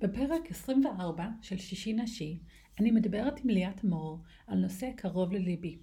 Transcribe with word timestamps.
בפרק 0.00 0.50
24 0.50 1.28
של 1.42 1.58
שישי 1.58 1.92
נשי, 1.92 2.38
אני 2.80 2.90
מדברת 2.90 3.40
עם 3.44 3.50
ליאת 3.50 3.84
מור 3.84 4.22
על 4.46 4.58
נושא 4.58 4.90
קרוב 4.96 5.32
לליבי, 5.32 5.78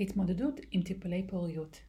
התמודדות 0.00 0.60
עם 0.70 0.82
טיפולי 0.82 1.26
פוריות. 1.28 1.80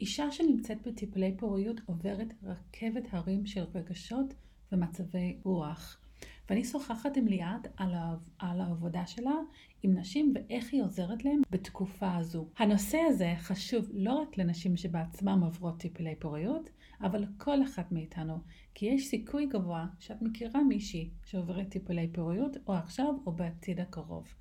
אישה 0.00 0.32
שנמצאת 0.32 0.86
בטיפולי 0.86 1.34
פוריות 1.36 1.80
עוברת 1.86 2.34
רכבת 2.42 3.02
הרים 3.10 3.46
של 3.46 3.64
רגשות 3.74 4.34
ומצבי 4.72 5.38
רוח. 5.44 6.00
ואני 6.50 6.64
שוחחת 6.64 7.16
עם 7.16 7.26
ליאת 7.26 7.66
על, 7.76 7.94
על 8.38 8.60
העבודה 8.60 9.06
שלה 9.06 9.34
עם 9.82 9.98
נשים 9.98 10.32
ואיך 10.34 10.72
היא 10.72 10.82
עוזרת 10.82 11.24
להם 11.24 11.40
בתקופה 11.50 12.16
הזו. 12.16 12.48
הנושא 12.58 12.98
הזה 12.98 13.34
חשוב 13.38 13.88
לא 13.92 14.12
רק 14.12 14.38
לנשים 14.38 14.76
שבעצמם 14.76 15.40
עוברות 15.44 15.80
טיפולי 15.80 16.14
פוריות, 16.18 16.70
אבל 17.02 17.22
לכל 17.22 17.62
אחת 17.62 17.92
מאיתנו, 17.92 18.38
כי 18.74 18.86
יש 18.86 19.06
סיכוי 19.06 19.46
גבוה 19.46 19.86
שאת 19.98 20.22
מכירה 20.22 20.62
מישהי 20.62 21.10
שעוברת 21.24 21.68
טיפולי 21.68 22.08
פוריות, 22.12 22.56
או 22.66 22.74
עכשיו 22.74 23.14
או 23.26 23.32
בעתיד 23.32 23.80
הקרוב. 23.80 24.34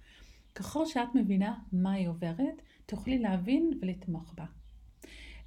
ככל 0.56 0.86
שאת 0.86 1.16
מבינה 1.16 1.60
מה 1.72 1.92
היא 1.92 2.08
עוברת, 2.08 2.62
תוכלי 2.86 3.20
להבין 3.20 3.72
ולתמוך 3.82 4.34
בה. 4.38 4.46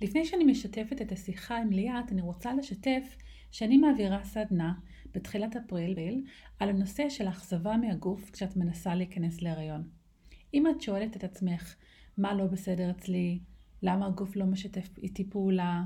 לפני 0.01 0.25
שאני 0.25 0.45
משתפת 0.45 1.03
את 1.03 1.13
השיחה 1.13 1.59
עם 1.59 1.71
ליאת, 1.71 2.13
אני 2.13 2.23
רוצה 2.23 2.55
לשתף 2.55 3.17
שאני 3.51 3.77
מעבירה 3.77 4.25
סדנה 4.25 4.75
בתחילת 5.15 5.57
אפריל 5.57 6.25
על 6.59 6.69
הנושא 6.69 7.09
של 7.09 7.29
אכזבה 7.29 7.77
מהגוף 7.77 8.31
כשאת 8.31 8.57
מנסה 8.57 8.95
להיכנס 8.95 9.43
להריון. 9.43 9.89
אם 10.55 10.67
את 10.67 10.81
שואלת 10.81 11.17
את 11.17 11.25
עצמך 11.25 11.75
מה 12.19 12.35
לא 12.35 12.47
בסדר 12.47 12.91
אצלי, 12.91 13.41
למה 13.83 14.07
הגוף 14.07 14.37
לא 14.37 14.47
משתף 14.47 14.99
איתי 14.99 15.31
פעולה, 15.31 15.83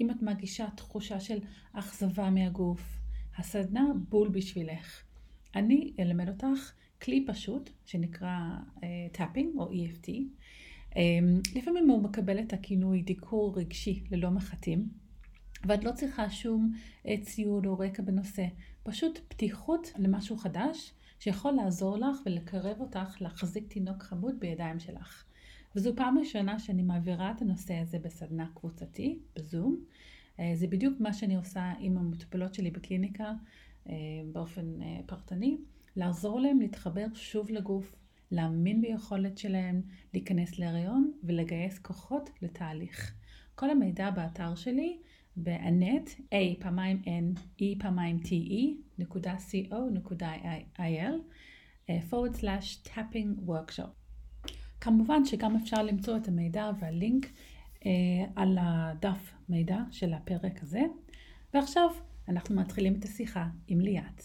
אם 0.00 0.10
את 0.10 0.22
מרגישה 0.22 0.66
תחושה 0.76 1.20
של 1.20 1.38
אכזבה 1.72 2.30
מהגוף, 2.30 2.98
הסדנה 3.36 3.84
בול 4.08 4.28
בשבילך. 4.28 5.02
אני 5.54 5.92
אלמד 5.98 6.28
אותך 6.28 6.72
כלי 7.02 7.24
פשוט 7.26 7.70
שנקרא 7.84 8.38
tapping 9.12 9.54
uh, 9.54 9.58
או 9.58 9.70
EFT. 9.72 10.08
Um, 10.90 10.96
לפעמים 11.54 11.90
הוא 11.90 12.02
מקבל 12.02 12.38
את 12.38 12.52
הכינוי 12.52 13.02
דיקור 13.02 13.58
רגשי 13.58 14.04
ללא 14.10 14.30
מחטים, 14.30 14.88
ואת 15.64 15.84
לא 15.84 15.92
צריכה 15.92 16.30
שום 16.30 16.72
uh, 17.06 17.08
ציוד 17.22 17.66
או 17.66 17.78
רקע 17.78 18.02
בנושא, 18.02 18.46
פשוט 18.82 19.18
פתיחות 19.28 19.92
למשהו 19.98 20.36
חדש 20.36 20.92
שיכול 21.18 21.52
לעזור 21.52 21.98
לך 21.98 22.18
ולקרב 22.26 22.80
אותך 22.80 23.22
להחזיק 23.22 23.68
תינוק 23.68 24.02
חמוד 24.02 24.34
בידיים 24.40 24.78
שלך. 24.78 25.24
וזו 25.76 25.96
פעם 25.96 26.18
ראשונה 26.18 26.58
שאני 26.58 26.82
מעבירה 26.82 27.30
את 27.30 27.42
הנושא 27.42 27.74
הזה 27.74 27.98
בסדנה 27.98 28.46
קבוצתי, 28.54 29.18
בזום. 29.36 29.84
אה, 30.40 30.52
זה 30.54 30.66
בדיוק 30.66 31.00
מה 31.00 31.12
שאני 31.12 31.36
עושה 31.36 31.72
עם 31.78 31.98
המטופלות 31.98 32.54
שלי 32.54 32.70
בקליניקה 32.70 33.32
אה, 33.88 33.94
באופן 34.32 34.82
אה, 34.82 35.00
פרטני, 35.06 35.58
לעזור 35.96 36.40
להם 36.40 36.60
להתחבר 36.60 37.06
שוב 37.14 37.50
לגוף, 37.50 37.96
להאמין 38.30 38.80
ביכולת 38.80 39.38
שלהם 39.38 39.82
להיכנס 40.14 40.58
להריון 40.58 41.12
ולגייס 41.24 41.78
כוחות 41.78 42.30
לתהליך. 42.42 43.14
כל 43.54 43.70
המידע 43.70 44.10
באתר 44.10 44.54
שלי 44.54 44.98
באנט, 45.36 46.10
A 46.34 46.60
פעמיים 46.60 47.02
N, 47.04 47.38
E 47.60 47.64
פעמיים 47.78 48.16
T-E, 48.16 48.82
נקודה 48.98 49.36
co, 49.36 49.74
נקודה 49.92 50.32
il, 50.76 50.82
forward 52.10 52.36
slash 52.36 52.88
tapping 52.88 53.48
workshop. 53.48 54.03
כמובן 54.84 55.24
שגם 55.24 55.56
אפשר 55.56 55.82
למצוא 55.82 56.16
את 56.16 56.28
המידע 56.28 56.70
והלינק 56.80 57.26
אה, 57.86 57.90
על 58.36 58.58
הדף 58.60 59.32
מידע 59.48 59.78
של 59.90 60.12
הפרק 60.14 60.62
הזה. 60.62 60.80
ועכשיו 61.54 61.88
אנחנו 62.28 62.56
מתחילים 62.56 62.96
את 62.98 63.04
השיחה 63.04 63.46
עם 63.66 63.80
ליאת. 63.80 64.22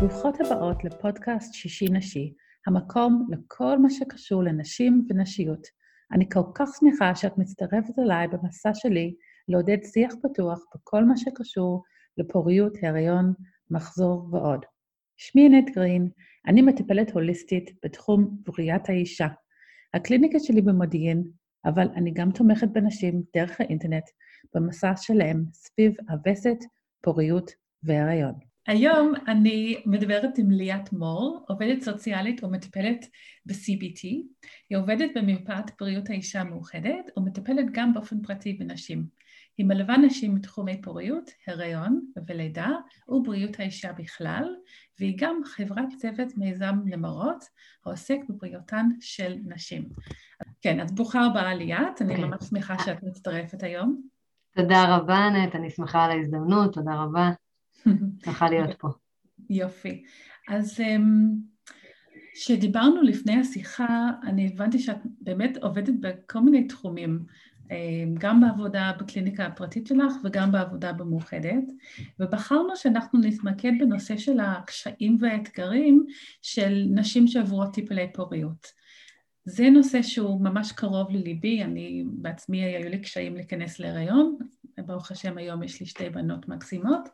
ברוכות 0.00 0.40
הבאות 0.40 0.84
לפודקאסט 0.84 1.54
שישי 1.54 1.86
נשי, 1.90 2.34
המקום 2.66 3.28
לכל 3.30 3.78
מה 3.78 3.90
שקשור 3.90 4.42
לנשים 4.42 5.06
ונשיות. 5.08 5.66
אני 6.12 6.28
כל 6.28 6.44
כך 6.54 6.68
שמחה 6.80 7.14
שאת 7.14 7.38
מצטרפת 7.38 7.98
אליי 7.98 8.28
במסע 8.28 8.70
שלי 8.74 9.14
לעודד 9.48 9.78
שיח 9.92 10.14
פתוח 10.22 10.64
בכל 10.74 11.04
מה 11.04 11.16
שקשור 11.16 11.82
לפוריות, 12.18 12.72
הריון, 12.82 13.32
מחזור 13.70 14.28
ועוד. 14.32 14.64
שמי 15.16 15.46
ענת 15.46 15.70
גרין, 15.74 16.08
אני 16.46 16.62
מטפלת 16.62 17.10
הוליסטית 17.10 17.70
בתחום 17.84 18.36
בריאת 18.46 18.88
האישה. 18.88 19.28
הקליניקה 19.94 20.38
שלי 20.38 20.62
במודיעין, 20.62 21.24
אבל 21.64 21.88
אני 21.96 22.10
גם 22.10 22.30
תומכת 22.30 22.68
בנשים 22.68 23.22
דרך 23.36 23.60
האינטרנט 23.60 24.04
במסע 24.54 24.92
שלהם 24.96 25.44
סביב 25.52 25.92
הווסת, 26.08 26.58
פוריות 27.00 27.50
והריון. 27.82 28.34
היום 28.66 29.12
אני 29.28 29.82
מדברת 29.86 30.38
עם 30.38 30.50
ליאת 30.50 30.92
מור, 30.92 31.44
עובדת 31.48 31.82
סוציאלית 31.82 32.44
ומטפלת 32.44 33.06
ב-CBT. 33.46 34.02
היא 34.70 34.78
עובדת 34.78 35.10
במרפאת 35.14 35.70
בריאות 35.80 36.10
האישה 36.10 36.40
המאוחדת 36.40 37.10
ומטפלת 37.16 37.66
גם 37.72 37.94
באופן 37.94 38.22
פרטי 38.22 38.52
בנשים. 38.52 39.19
היא 39.60 39.66
מלווה 39.66 39.96
נשים 39.96 40.34
מתחומי 40.34 40.82
פוריות, 40.82 41.30
הריון 41.46 42.00
ולידה 42.26 42.68
ובריאות 43.08 43.60
האישה 43.60 43.92
בכלל, 43.92 44.44
והיא 44.98 45.16
גם 45.18 45.40
חברת 45.44 45.88
צוות 45.96 46.36
מיזם 46.36 46.74
נמרות 46.84 47.44
העוסק 47.86 48.16
בבריאותן 48.28 48.86
של 49.00 49.34
נשים. 49.44 49.88
כן, 50.60 50.80
אז 50.80 50.94
ברוכה 50.94 51.20
הבאה 51.20 51.54
ליאת, 51.54 52.02
אני 52.02 52.24
ממש 52.24 52.44
שמחה 52.50 52.78
שאת 52.84 53.02
מצטרפת 53.02 53.62
היום. 53.62 54.02
תודה 54.54 54.96
רבה, 54.96 55.30
נט, 55.30 55.54
אני 55.54 55.70
שמחה 55.70 56.04
על 56.04 56.10
ההזדמנות, 56.10 56.74
תודה 56.74 56.94
רבה. 56.94 57.30
שמחה 58.24 58.50
להיות 58.50 58.76
פה. 58.78 58.88
יופי. 59.50 60.02
אז 60.48 60.80
כשדיברנו 62.34 63.02
לפני 63.02 63.40
השיחה, 63.40 64.10
אני 64.22 64.50
הבנתי 64.54 64.78
שאת 64.78 64.98
באמת 65.20 65.56
עובדת 65.56 65.94
בכל 66.00 66.40
מיני 66.40 66.68
תחומים. 66.68 67.24
אמ, 67.70 68.14
גם 68.18 68.40
בעבודה 68.40 68.92
בקליניקה 69.00 69.46
הפרטית 69.46 69.86
שלך 69.86 70.12
וגם 70.24 70.52
בעבודה 70.52 70.92
במאוחדת, 70.92 71.64
ובחרנו 72.20 72.76
שאנחנו 72.76 73.20
נתמקד 73.20 73.72
בנושא 73.80 74.16
של 74.16 74.40
הקשיים 74.40 75.16
והאתגרים 75.20 76.06
של 76.42 76.84
נשים 76.90 77.26
שעברו 77.26 77.66
טיפולי 77.66 78.12
פוריות. 78.12 78.80
זה 79.44 79.70
נושא 79.70 80.02
שהוא 80.02 80.40
ממש 80.40 80.72
קרוב 80.72 81.10
לליבי, 81.10 81.62
אני 81.62 82.04
בעצמי 82.06 82.64
היו 82.64 82.88
לי 82.88 82.98
קשיים 82.98 83.34
להיכנס 83.34 83.78
להיריון, 83.78 84.38
ברוך 84.78 85.10
השם 85.10 85.38
היום 85.38 85.62
יש 85.62 85.80
לי 85.80 85.86
שתי 85.86 86.10
בנות 86.10 86.48
מקסימות. 86.48 87.08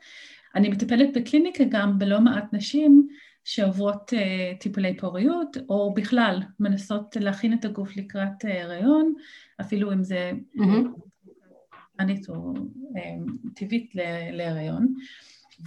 אני 0.55 0.69
מטפלת 0.69 1.09
בקליניקה 1.17 1.65
גם 1.71 1.99
בלא 1.99 2.21
מעט 2.21 2.45
נשים 2.53 3.09
שעוברות 3.45 4.13
uh, 4.13 4.59
טיפולי 4.61 4.97
פוריות, 4.97 5.57
או 5.69 5.95
בכלל 5.95 6.43
מנסות 6.61 7.17
להכין 7.21 7.53
את 7.53 7.65
הגוף 7.65 7.97
לקראת 7.97 8.45
uh, 8.45 8.49
הריון, 8.49 9.15
אפילו 9.61 9.93
אם 9.93 10.03
זה 10.03 10.33
mm-hmm. 10.57 12.29
או 12.29 12.55
uh, 12.55 13.51
טבעית 13.55 13.95
להיריון. 14.33 14.95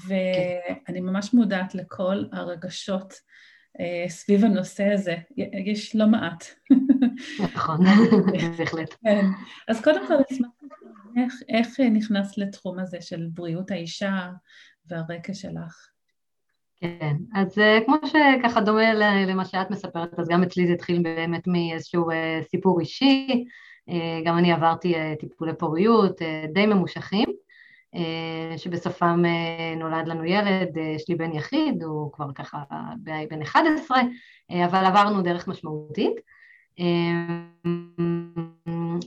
ואני 0.07 0.99
ממש 0.99 1.33
מודעת 1.33 1.75
לכל 1.75 2.23
הרגשות 2.31 3.13
uh, 3.13 4.09
סביב 4.09 4.45
הנושא 4.45 4.93
הזה, 4.93 5.15
יש 5.65 5.95
לא 5.95 6.07
מעט. 6.07 6.45
נכון, 7.39 7.79
בהחלט. 8.57 8.95
כן, 9.03 9.25
אז 9.67 9.83
קודם 9.83 10.07
כל 10.07 10.13
אשמח 10.31 10.49
איך, 11.17 11.33
איך 11.49 11.79
נכנסת 11.79 12.37
לתחום 12.37 12.79
הזה 12.79 13.01
של 13.01 13.27
בריאות 13.33 13.71
האישה 13.71 14.29
והרקע 14.85 15.33
שלך? 15.33 15.89
כן, 16.81 17.15
אז 17.33 17.59
אה, 17.59 17.79
כמו 17.85 17.95
שככה 18.05 18.61
דומה 18.61 18.93
למה 19.27 19.45
שאת 19.45 19.71
מספרת, 19.71 20.19
אז 20.19 20.27
גם 20.27 20.43
אצלי 20.43 20.67
זה 20.67 20.73
התחיל 20.73 21.03
באמת 21.03 21.47
מאיזשהו 21.47 22.11
אה, 22.11 22.39
סיפור 22.43 22.79
אישי, 22.79 23.27
אה, 23.29 23.35
גם 24.25 24.37
אני 24.37 24.51
עברתי 24.51 24.95
טיפולי 25.19 25.53
פוריות 25.53 26.21
די 26.53 26.65
ממושכים, 26.65 27.29
שבסופם 28.57 29.23
נולד 29.77 30.07
לנו 30.07 30.25
ילד, 30.25 30.77
יש 30.77 31.09
לי 31.09 31.15
בן 31.15 31.33
יחיד, 31.33 31.83
הוא 31.83 32.11
כבר 32.11 32.25
ככה 32.35 32.57
בן 33.29 33.41
11, 33.41 34.01
אבל 34.65 34.85
עברנו 34.85 35.21
דרך 35.21 35.47
משמעותית. 35.47 36.15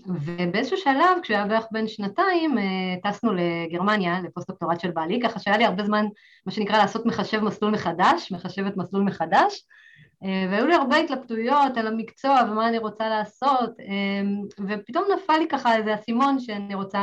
ובאיזשהו 0.06 0.76
שלב, 0.76 1.18
כשהוא 1.22 1.36
היה 1.36 1.46
בערך 1.46 1.66
בן 1.70 1.88
שנתיים, 1.88 2.58
אה, 2.58 2.64
טסנו 3.02 3.32
לגרמניה, 3.34 4.20
לפוסט-דוקטורט 4.20 4.80
של 4.80 4.90
בעלי, 4.90 5.20
ככה 5.22 5.38
שהיה 5.38 5.58
לי 5.58 5.64
הרבה 5.64 5.84
זמן, 5.84 6.06
מה 6.46 6.52
שנקרא, 6.52 6.78
לעשות 6.78 7.06
מחשב 7.06 7.40
מסלול 7.40 7.72
מחדש, 7.72 8.32
מחשבת 8.32 8.76
מסלול 8.76 9.02
מחדש, 9.02 9.36
אה, 9.38 9.81
והיו 10.22 10.66
לי 10.66 10.74
הרבה 10.74 10.96
התלבטויות 10.96 11.76
על 11.76 11.86
המקצוע 11.86 12.40
ומה 12.46 12.68
אני 12.68 12.78
רוצה 12.78 13.08
לעשות, 13.08 13.70
אה, 13.80 14.22
ופתאום 14.68 15.04
נפל 15.14 15.38
לי 15.38 15.48
ככה 15.48 15.76
איזה 15.76 15.94
אסימון 15.94 16.38
שאני 16.40 16.74
רוצה 16.74 17.00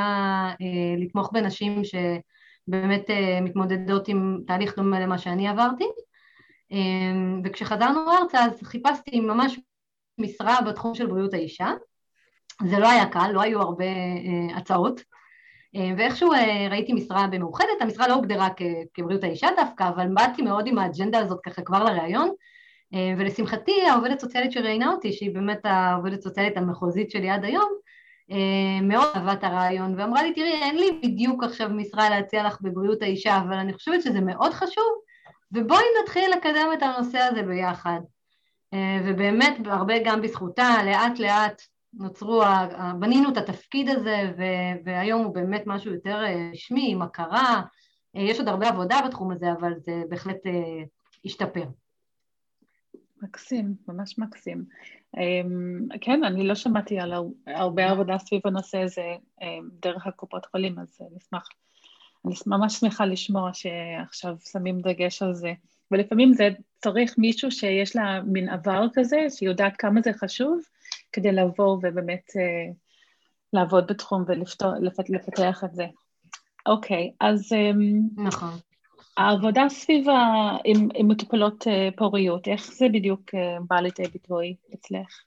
לתמוך 0.97 1.29
בנשים 1.33 1.81
שבאמת 1.83 3.09
מתמודדות 3.41 4.07
עם 4.07 4.39
תהליך 4.47 4.75
דומה 4.75 4.99
למה 4.99 5.17
שאני 5.17 5.47
עברתי. 5.47 5.85
וכשחזרנו 7.43 8.11
ארצה 8.11 8.45
אז 8.45 8.63
חיפשתי 8.63 9.19
ממש 9.19 9.59
משרה 10.17 10.61
בתחום 10.61 10.95
של 10.95 11.07
בריאות 11.07 11.33
האישה, 11.33 11.71
זה 12.67 12.79
לא 12.79 12.89
היה 12.89 13.05
קל, 13.05 13.31
לא 13.31 13.41
היו 13.41 13.61
הרבה 13.61 13.85
אה, 13.85 14.57
הצעות, 14.57 15.01
אה, 15.75 15.91
ואיכשהו 15.97 16.33
אה, 16.33 16.67
ראיתי 16.69 16.93
משרה 16.93 17.27
במאוחדת, 17.27 17.81
המשרה 17.81 18.07
לא 18.07 18.13
הוגדרה 18.13 18.47
כבריאות 18.93 19.23
האישה 19.23 19.47
דווקא, 19.57 19.89
אבל 19.89 20.07
באתי 20.13 20.41
מאוד 20.41 20.67
עם 20.67 20.77
האג'נדה 20.77 21.19
הזאת 21.19 21.39
ככה 21.43 21.61
כבר 21.61 21.83
לראיון, 21.83 22.29
ולשמחתי 23.17 23.81
העובדת 23.81 24.19
סוציאלית 24.19 24.51
שראיינה 24.51 24.91
אותי, 24.91 25.13
שהיא 25.13 25.33
באמת 25.33 25.59
העובדת 25.63 26.21
סוציאלית 26.21 26.57
המחוזית 26.57 27.11
שלי 27.11 27.29
עד 27.29 27.45
היום, 27.45 27.69
מאוד 28.81 29.07
אהבה 29.15 29.33
את 29.33 29.43
הרעיון, 29.43 29.99
ואמרה 29.99 30.23
לי, 30.23 30.33
תראי, 30.33 30.53
אין 30.53 30.75
לי 30.75 30.99
בדיוק 31.03 31.43
עכשיו 31.43 31.69
משרה 31.69 32.09
להציע 32.09 32.43
לך 32.43 32.57
בבריאות 32.61 33.01
האישה, 33.01 33.37
אבל 33.37 33.53
אני 33.53 33.73
חושבת 33.73 34.01
שזה 34.01 34.21
מאוד 34.21 34.53
חשוב, 34.53 34.91
ובואי 35.51 35.83
נתחיל 36.03 36.31
לקדם 36.31 36.69
את 36.73 36.83
הנושא 36.83 37.19
הזה 37.19 37.43
ביחד. 37.43 37.99
ובאמת, 39.05 39.57
הרבה 39.65 39.93
גם 40.03 40.21
בזכותה, 40.21 40.75
לאט 40.85 41.19
לאט 41.19 41.61
נוצרו, 41.93 42.43
בנינו 42.99 43.29
את 43.29 43.37
התפקיד 43.37 43.89
הזה 43.89 44.31
והיום 44.85 45.23
הוא 45.23 45.33
באמת 45.33 45.63
משהו 45.65 45.93
יותר 45.93 46.23
אה, 46.23 46.49
רשמי, 46.53 46.91
עם 46.91 47.01
הכרה, 47.01 47.61
אה, 48.15 48.21
יש 48.21 48.39
עוד 48.39 48.47
הרבה 48.47 48.69
עבודה 48.69 48.99
בתחום 49.07 49.31
הזה 49.31 49.51
אבל 49.51 49.73
זה 49.77 50.01
בהחלט 50.09 50.45
אה, 50.45 50.83
השתפר. 51.25 51.63
מקסים, 53.21 53.75
ממש 53.87 54.19
מקסים. 54.19 54.65
אמ, 55.17 55.87
כן, 56.01 56.23
אני 56.23 56.47
לא 56.47 56.55
שמעתי 56.55 56.99
על 56.99 57.13
הרבה 57.47 57.89
עבודה 57.91 58.17
סביב 58.17 58.41
הנושא 58.45 58.77
הזה 58.77 59.15
דרך 59.81 60.07
הקופות 60.07 60.45
חולים, 60.45 60.79
אז 60.79 60.97
אני 61.01 61.17
אשמח, 61.17 61.49
אני 62.25 62.33
ממש 62.47 62.73
שמחה 62.73 63.05
לשמוע 63.05 63.49
שעכשיו 63.53 64.35
שמים 64.51 64.81
דגש 64.81 65.21
על 65.21 65.33
זה. 65.33 65.53
ולפעמים 65.91 66.33
זה 66.33 66.49
צריך 66.77 67.15
מישהו 67.17 67.51
שיש 67.51 67.95
לה 67.95 68.21
מין 68.21 68.49
עבר 68.49 68.85
כזה, 68.93 69.17
שיודעת 69.29 69.73
כמה 69.77 70.01
זה 70.01 70.13
חשוב, 70.13 70.59
כדי 71.13 71.31
לבוא 71.31 71.77
ובאמת 71.77 72.29
uh, 72.29 72.73
לעבוד 73.53 73.87
בתחום 73.87 74.25
ולפתח 74.27 75.63
את 75.63 75.75
זה. 75.75 75.85
אוקיי, 76.65 77.11
okay, 77.13 77.15
אז... 77.19 77.51
Um, 77.53 78.23
נכון. 78.23 78.68
העבודה 79.17 79.69
סביב 79.69 80.09
ה... 80.09 80.13
עם, 80.65 80.89
עם 80.95 81.07
מטופלות 81.07 81.67
uh, 81.67 81.97
פוריות, 81.97 82.47
איך 82.47 82.71
זה 82.71 82.85
בדיוק 82.93 83.21
uh, 83.29 83.63
בא 83.67 83.75
לידי 83.75 84.07
ביטוי 84.13 84.55
אצלך? 84.73 85.23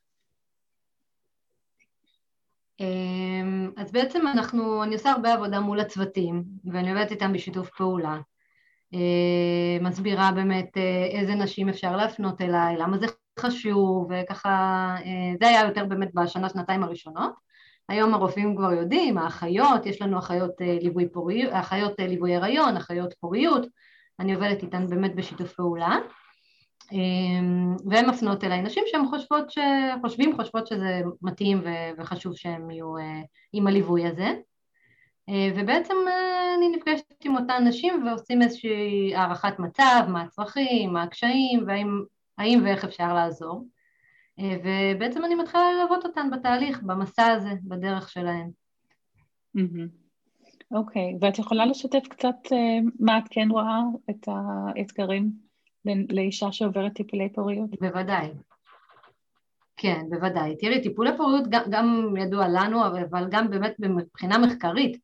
אמ, 2.81 3.71
אז 3.77 3.93
בעצם 3.93 4.27
אנחנו, 4.27 4.83
אני 4.83 4.95
עושה 4.95 5.11
הרבה 5.11 5.35
עבודה 5.35 5.61
מול 5.61 5.81
הצוותים, 5.81 6.45
ואני 6.65 6.93
עובדת 6.93 7.11
איתם 7.11 7.33
בשיתוף 7.33 7.71
פעולה. 7.71 8.19
מסבירה 9.81 10.33
באמת 10.35 10.77
איזה 11.11 11.35
נשים 11.35 11.69
אפשר 11.69 11.97
להפנות 11.97 12.41
אליי, 12.41 12.77
למה 12.77 12.99
זה 12.99 13.07
חשוב, 13.39 14.11
וככה, 14.11 14.49
אה, 15.05 15.35
זה 15.41 15.49
היה 15.49 15.65
יותר 15.65 15.85
באמת 15.85 16.15
בשנה, 16.15 16.49
שנתיים 16.49 16.83
הראשונות. 16.83 17.33
היום 17.89 18.15
הרופאים 18.15 18.57
כבר 18.57 18.73
יודעים, 18.73 19.19
האחיות, 19.19 19.87
יש 19.87 20.03
לנו 20.03 20.19
אחיות 20.19 20.63
אה, 20.63 20.79
ליווי 20.81 21.09
פוריות, 21.09 21.51
אחיות 21.53 22.01
אה, 22.01 22.07
ליווי 22.07 22.35
הריון, 22.35 22.77
אחיות 22.77 23.15
פוריות, 23.21 23.67
אני 24.21 24.35
עובדת 24.35 24.63
איתן 24.63 24.87
באמת 24.87 25.15
בשיתוף 25.15 25.53
פעולה. 25.53 25.97
והן 27.91 28.11
מפנות 28.11 28.45
אליי 28.45 28.63
נשים 28.63 28.85
שהן 28.87 29.07
חושבות, 29.07 29.51
ש... 29.51 29.59
חושבים, 30.01 30.37
חושבות 30.37 30.67
שזה 30.67 31.03
מתאים 31.23 31.63
וחשוב 31.99 32.37
שהן 32.37 32.71
יהיו 32.71 32.95
עם 33.53 33.67
הליווי 33.67 34.07
הזה. 34.07 34.35
ובעצם 35.57 35.95
אני 36.57 36.77
נפגשת 36.77 37.25
עם 37.25 37.37
אותן 37.37 37.65
נשים 37.67 38.07
ועושים 38.07 38.43
איזושהי 38.43 39.15
הערכת 39.15 39.59
מצב, 39.59 40.03
מה 40.09 40.23
הצרכים, 40.23 40.93
מה 40.93 41.03
הקשיים, 41.03 41.65
והאם 41.67 42.03
האם 42.39 42.61
ואיך 42.65 42.85
אפשר 42.85 43.15
לעזור, 43.15 43.55
אה, 43.55 43.82
ובעצם 44.39 45.25
אני 45.25 45.35
מתחילה 45.35 45.65
ללוות 45.73 46.05
אותן 46.05 46.31
בתהליך, 46.31 46.83
במסע 46.83 47.27
הזה, 47.27 47.51
בדרך 47.63 48.11
שלהן. 48.11 48.51
אוקיי, 50.71 51.13
okay. 51.13 51.19
ואת 51.21 51.39
יכולה 51.39 51.67
לשתף 51.67 52.09
קצת 52.09 52.37
uh, 52.47 52.91
מה 53.01 53.19
את 53.19 53.25
כן 53.31 53.49
רואה 53.51 53.81
את 54.11 54.29
האתגרים 54.29 55.33
לאישה 56.09 56.53
שעוברת 56.53 56.93
טיפולי 56.95 57.33
פוריות? 57.33 57.71
בוודאי. 57.81 58.31
כן, 59.77 60.01
בוודאי. 60.11 60.57
תראי, 60.57 60.83
טיפולי 60.83 61.11
פוריות 61.17 61.45
גם, 61.51 61.63
גם 61.71 62.15
ידוע 62.19 62.49
לנו, 62.49 62.87
אבל 62.87 63.29
גם 63.31 63.51
באמת 63.51 63.75
מבחינה 63.79 64.39
מחקרית, 64.39 64.97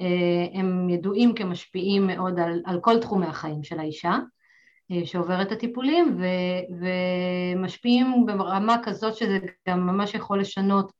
אה, 0.00 0.60
הם 0.60 0.90
ידועים 0.90 1.34
כמשפיעים 1.34 2.06
מאוד 2.06 2.38
על, 2.38 2.62
על 2.64 2.80
כל 2.80 3.00
תחומי 3.00 3.26
החיים 3.26 3.64
של 3.64 3.78
האישה. 3.80 4.18
אה, 4.90 5.06
שעובר 5.06 5.42
את 5.42 5.52
הטיפולים 5.52 6.16
ו, 6.18 6.24
ומשפיעים 7.56 8.26
ברמה 8.26 8.76
כזאת 8.82 9.16
שזה 9.16 9.38
גם 9.68 9.86
ממש 9.86 10.14
יכול 10.14 10.40
לשנות 10.40 10.92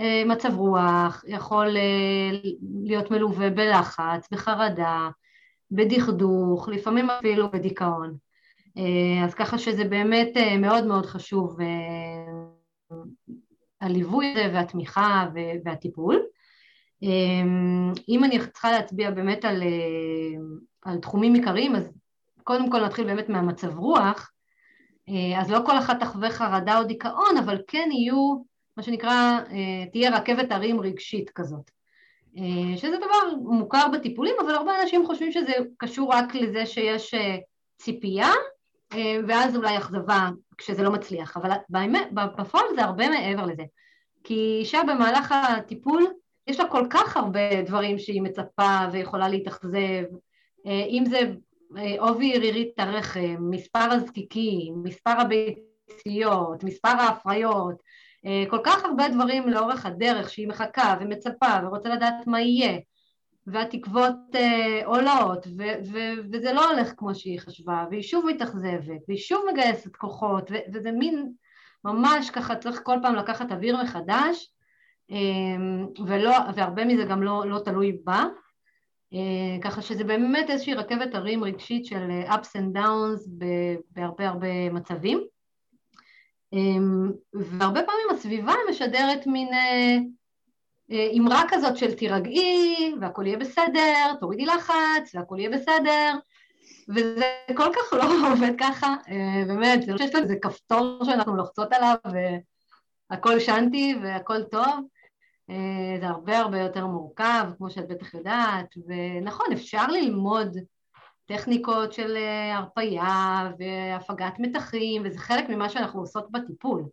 אה, 0.00 0.22
מצב 0.26 0.54
רוח, 0.56 1.24
יכול 1.26 1.76
אה, 1.76 2.38
להיות 2.84 3.10
מלווה 3.10 3.50
בלחץ, 3.50 4.28
בחרדה, 4.32 5.08
בדכדוך, 5.70 6.68
לפעמים 6.68 7.10
אפילו 7.10 7.50
בדיכאון. 7.50 8.16
אז 9.24 9.34
ככה 9.34 9.58
שזה 9.58 9.84
באמת 9.84 10.28
מאוד 10.58 10.86
מאוד 10.86 11.06
חשוב 11.06 11.56
הליווי 13.80 14.32
הזה 14.32 14.50
והתמיכה 14.54 15.26
והטיפול. 15.64 16.22
אם 18.08 18.24
אני 18.24 18.38
צריכה 18.52 18.72
להצביע 18.72 19.10
באמת 19.10 19.44
על, 19.44 19.62
על 20.82 20.98
תחומים 20.98 21.34
עיקריים, 21.34 21.76
אז 21.76 21.92
קודם 22.44 22.70
כל 22.70 22.84
נתחיל 22.84 23.04
באמת 23.04 23.28
מהמצב 23.28 23.78
רוח, 23.78 24.32
אה, 25.08 25.40
אז 25.40 25.50
לא 25.50 25.58
כל 25.66 25.78
אחת 25.78 26.00
תחווה 26.00 26.30
חרדה 26.30 26.78
או 26.78 26.84
דיכאון, 26.84 27.36
אבל 27.44 27.58
כן 27.66 27.88
יהיו, 27.92 28.42
מה 28.76 28.82
שנקרא, 28.82 29.38
אה, 29.50 29.86
תהיה 29.92 30.16
רכבת 30.16 30.52
הרים 30.52 30.80
רגשית 30.80 31.30
כזאת. 31.30 31.70
אה, 32.38 32.76
שזה 32.76 32.96
דבר 32.96 33.36
מוכר 33.42 33.88
בטיפולים, 33.92 34.34
אבל 34.44 34.54
הרבה 34.54 34.82
אנשים 34.82 35.06
חושבים 35.06 35.32
שזה 35.32 35.52
קשור 35.78 36.12
רק 36.14 36.34
לזה 36.34 36.66
שיש 36.66 37.14
ציפייה, 37.76 38.30
ואז 39.28 39.56
אולי 39.56 39.78
אכזבה 39.78 40.30
כשזה 40.58 40.82
לא 40.82 40.90
מצליח, 40.90 41.36
אבל 41.36 41.50
בפועל 42.14 42.64
זה 42.74 42.84
הרבה 42.84 43.08
מעבר 43.08 43.46
לזה. 43.46 43.62
כי 44.24 44.58
אישה 44.60 44.80
במהלך 44.82 45.32
הטיפול, 45.32 46.06
יש 46.46 46.60
לה 46.60 46.68
כל 46.68 46.86
כך 46.90 47.16
הרבה 47.16 47.62
דברים 47.62 47.98
שהיא 47.98 48.22
מצפה 48.22 48.78
ויכולה 48.92 49.28
להתאכזב, 49.28 50.04
אם 50.66 51.04
זה 51.10 51.20
עובי 51.98 52.38
רירית 52.38 52.78
הרחם, 52.78 53.36
מספר 53.40 53.88
הזקיקים, 53.92 54.74
מספר 54.84 55.10
הביציות, 55.10 56.64
מספר 56.64 56.88
ההפריות, 56.88 57.76
אה, 58.26 58.44
כל 58.50 58.58
כך 58.64 58.84
הרבה 58.84 59.08
דברים 59.08 59.48
לאורך 59.48 59.86
הדרך 59.86 60.30
שהיא 60.30 60.48
מחכה 60.48 60.96
ומצפה 61.00 61.58
ורוצה 61.64 61.88
לדעת 61.88 62.26
מה 62.26 62.40
יהיה. 62.40 62.78
והתקוות 63.46 64.14
uh, 64.32 64.38
עולות 64.84 65.46
ו- 65.46 65.92
ו- 65.92 66.22
וזה 66.32 66.52
לא 66.52 66.70
הולך 66.70 66.92
כמו 66.96 67.14
שהיא 67.14 67.40
חשבה 67.40 67.84
והיא 67.90 68.02
שוב 68.02 68.26
מתאכזבת 68.26 69.00
והיא 69.08 69.18
שוב 69.18 69.44
מגייסת 69.52 69.96
כוחות 69.96 70.50
ו- 70.50 70.72
וזה 70.72 70.92
מין 70.92 71.32
ממש 71.84 72.30
ככה 72.30 72.56
צריך 72.56 72.80
כל 72.82 72.96
פעם 73.02 73.14
לקחת 73.14 73.52
אוויר 73.52 73.82
מחדש 73.82 74.52
um, 75.10 76.02
ולא, 76.06 76.36
והרבה 76.54 76.84
מזה 76.84 77.04
גם 77.04 77.22
לא, 77.22 77.44
לא 77.46 77.58
תלוי 77.58 77.98
בה. 78.04 78.14
אה, 78.14 78.41
ככה 79.62 79.82
שזה 79.82 80.04
באמת 80.04 80.50
איזושהי 80.50 80.74
רכבת 80.74 81.14
הרים 81.14 81.44
רגשית 81.44 81.86
של 81.86 82.10
אה, 82.10 82.34
ups 82.34 82.48
and 82.58 82.76
downs 82.76 83.28
בהרבה 83.90 84.28
הרבה 84.28 84.70
מצבים. 84.70 85.26
אמ, 86.52 87.12
והרבה 87.34 87.82
פעמים 87.82 88.06
הסביבה 88.10 88.52
משדרת 88.70 89.26
מין 89.26 89.48
אה, 89.52 89.98
אמרה 91.18 91.42
כזאת 91.48 91.76
של 91.76 91.94
תירגעי 91.94 92.94
והכל 93.00 93.26
יהיה 93.26 93.36
בסדר, 93.36 94.14
תורידי 94.20 94.46
לחץ 94.46 95.14
והכל 95.14 95.36
יהיה 95.38 95.50
בסדר, 95.50 96.12
וזה 96.88 97.32
כל 97.56 97.72
כך 97.74 97.92
לא 97.92 98.04
עובד 98.30 98.52
ככה, 98.58 98.94
באמת, 99.46 99.82
זה 99.82 99.92
לא 99.92 99.98
שיש 99.98 100.14
לזה 100.14 100.34
כפתור 100.42 101.04
שאנחנו 101.04 101.36
לוחצות 101.36 101.72
עליו 101.72 101.94
והכל 103.10 103.40
שנתי 103.40 103.94
והכל 104.02 104.42
טוב, 104.42 104.64
אה, 104.64 104.78
זה 106.00 106.08
הרבה 106.08 106.38
הרבה 106.38 106.60
יותר 106.60 106.86
מורכב, 106.86 107.44
כמו 107.58 107.70
שאת 107.70 107.88
בטח 107.88 108.14
יודעת, 108.14 108.74
ונכון, 108.86 109.46
אפשר 109.52 109.86
ללמוד 109.86 110.56
טכניקות 111.26 111.92
של 111.92 112.16
אה, 112.16 112.56
הרפייה 112.56 113.50
והפגת 113.58 114.34
מתחים, 114.38 115.02
וזה 115.04 115.18
חלק 115.18 115.48
ממה 115.48 115.68
שאנחנו 115.68 116.00
עושות 116.00 116.30
בטיפול, 116.30 116.84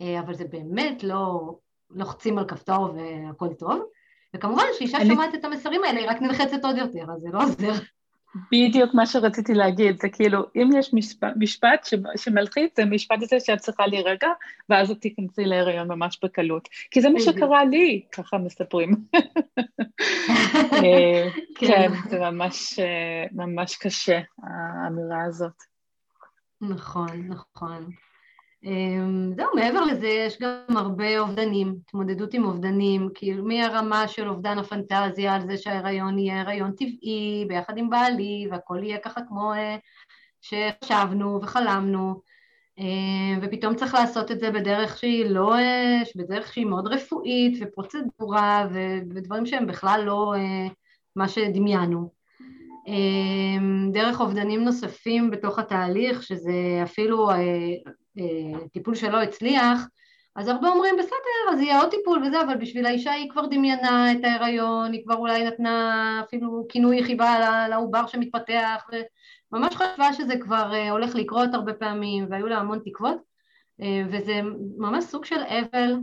אה, 0.00 0.20
אבל 0.20 0.34
זה 0.34 0.44
באמת 0.44 1.02
לא 1.02 1.54
לוחצים 1.90 2.38
על 2.38 2.44
כפתור 2.44 2.88
והכל 2.94 3.54
טוב, 3.54 3.82
וכמובן 4.36 4.64
שאישה 4.78 4.98
אני... 4.98 5.06
שומעת 5.06 5.34
את 5.34 5.44
המסרים 5.44 5.84
האלה 5.84 6.00
היא 6.00 6.10
רק 6.10 6.22
נלחצת 6.22 6.64
עוד 6.64 6.76
יותר, 6.76 7.04
אז 7.14 7.20
זה 7.20 7.28
לא 7.32 7.42
עוזר. 7.42 7.72
בדיוק 8.52 8.94
מה 8.94 9.06
שרציתי 9.06 9.54
להגיד, 9.54 10.00
זה 10.00 10.08
כאילו, 10.08 10.38
אם 10.56 10.70
יש 10.78 10.94
משפט, 10.94 11.32
משפט 11.36 11.88
שמלחיץ, 12.16 12.76
זה 12.76 12.84
משפט 12.84 13.16
הזה 13.22 13.40
שאת 13.40 13.58
צריכה 13.58 13.86
להירגע, 13.86 14.28
ואז 14.68 14.90
את 14.90 15.00
תיכנסי 15.00 15.44
להיריון 15.44 15.88
ממש 15.88 16.18
בקלות. 16.22 16.68
כי 16.90 17.00
זה 17.00 17.10
מה 17.10 17.20
שקרה 17.20 17.64
לי, 17.64 18.02
ככה 18.12 18.38
מספרים. 18.38 18.90
אה, 20.72 21.28
כן. 21.54 21.66
כן, 21.66 21.90
זה 22.10 22.18
ממש, 22.18 22.78
אה, 22.78 23.24
ממש 23.32 23.76
קשה, 23.76 24.20
האמירה 24.42 25.24
הזאת. 25.24 25.62
נכון, 26.60 27.28
נכון. 27.28 27.90
אמ, 28.64 29.32
זהו, 29.36 29.48
מעבר 29.54 29.80
לזה 29.80 30.08
יש 30.08 30.38
גם 30.40 30.76
הרבה 30.76 31.18
אובדנים, 31.18 31.76
התמודדות 31.86 32.34
עם 32.34 32.44
אובדנים, 32.44 33.08
כאילו 33.14 33.44
מהרמה 33.44 34.08
של 34.08 34.28
אובדן 34.28 34.58
הפנטזיה 34.58 35.34
על 35.34 35.46
זה 35.46 35.56
שההיריון 35.56 36.18
יהיה 36.18 36.40
הריון 36.40 36.72
טבעי 36.72 37.44
ביחד 37.48 37.78
עם 37.78 37.90
בעלי 37.90 38.48
והכל 38.50 38.80
יהיה 38.82 38.98
ככה 38.98 39.20
כמו 39.28 39.52
אה, 39.52 39.76
שחשבנו 40.40 41.40
וחלמנו 41.42 42.20
אמ, 42.78 43.38
ופתאום 43.42 43.74
צריך 43.74 43.94
לעשות 43.94 44.30
את 44.30 44.40
זה 44.40 44.50
בדרך 44.50 44.98
שהיא 44.98 45.24
לא, 45.24 45.54
אה, 45.54 46.02
בדרך 46.16 46.52
שהיא 46.52 46.66
מאוד 46.66 46.86
רפואית 46.86 47.58
ופרוצדורה 47.60 48.68
ודברים 49.10 49.46
שהם 49.46 49.66
בכלל 49.66 50.02
לא 50.06 50.34
אה, 50.36 50.68
מה 51.16 51.28
שדמיינו. 51.28 52.10
אמ, 52.86 53.90
דרך 53.92 54.20
אובדנים 54.20 54.64
נוספים 54.64 55.30
בתוך 55.30 55.58
התהליך, 55.58 56.22
שזה 56.22 56.80
אפילו 56.82 57.30
אה, 58.18 58.66
טיפול 58.72 58.94
שלא 58.94 59.22
הצליח, 59.22 59.86
אז 60.36 60.48
הרבה 60.48 60.68
אומרים 60.68 60.96
בסדר, 60.98 61.52
אז 61.52 61.60
יהיה 61.60 61.80
עוד 61.80 61.90
טיפול 61.90 62.22
וזה, 62.26 62.42
אבל 62.42 62.56
בשביל 62.56 62.86
האישה 62.86 63.12
היא 63.12 63.30
כבר 63.30 63.46
דמיינה 63.46 64.12
את 64.12 64.24
ההיריון, 64.24 64.92
היא 64.92 65.04
כבר 65.04 65.14
אולי 65.14 65.44
נתנה 65.44 66.20
אפילו 66.24 66.66
כינוי 66.68 67.04
חיבה 67.04 67.68
לעובר 67.68 68.06
שמתפתח, 68.06 68.86
וממש 69.52 69.76
חשבה 69.76 70.12
שזה 70.12 70.34
כבר 70.40 70.74
אה, 70.74 70.90
הולך 70.90 71.14
לקרות 71.14 71.54
הרבה 71.54 71.74
פעמים, 71.74 72.26
והיו 72.30 72.46
לה 72.46 72.58
המון 72.58 72.80
תקוות, 72.84 73.16
אה, 73.80 74.02
וזה 74.10 74.40
ממש 74.76 75.04
סוג 75.04 75.24
של 75.24 75.40
אבל, 75.42 75.94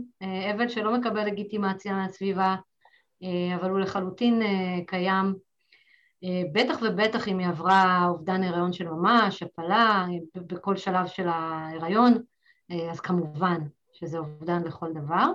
אבל 0.54 0.68
שלא 0.68 0.98
מקבל 0.98 1.26
לגיטימציה 1.26 1.92
מהסביבה, 1.94 2.56
אבל 3.56 3.70
הוא 3.70 3.80
לחלוטין 3.80 4.42
קיים. 4.86 5.47
בטח 6.52 6.78
ובטח 6.82 7.28
אם 7.28 7.38
היא 7.38 7.48
עברה 7.48 8.06
אובדן 8.08 8.42
הריון 8.42 8.72
של 8.72 8.88
ממש, 8.88 9.42
הפלה, 9.42 10.06
בכל 10.34 10.76
שלב 10.76 11.06
של 11.06 11.28
ההיריון, 11.28 12.14
אז 12.90 13.00
כמובן 13.00 13.58
שזה 13.92 14.18
אובדן 14.18 14.62
לכל 14.62 14.92
דבר. 14.92 15.26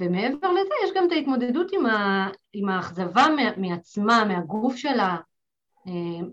ומעבר 0.00 0.52
לזה 0.52 0.74
יש 0.84 0.90
גם 0.96 1.06
את 1.06 1.12
ההתמודדות 1.12 1.72
עם, 1.72 1.86
ה, 1.86 2.28
עם 2.52 2.68
האכזבה 2.68 3.26
מעצמה, 3.56 4.24
מהגוף 4.24 4.76
שלה, 4.76 5.16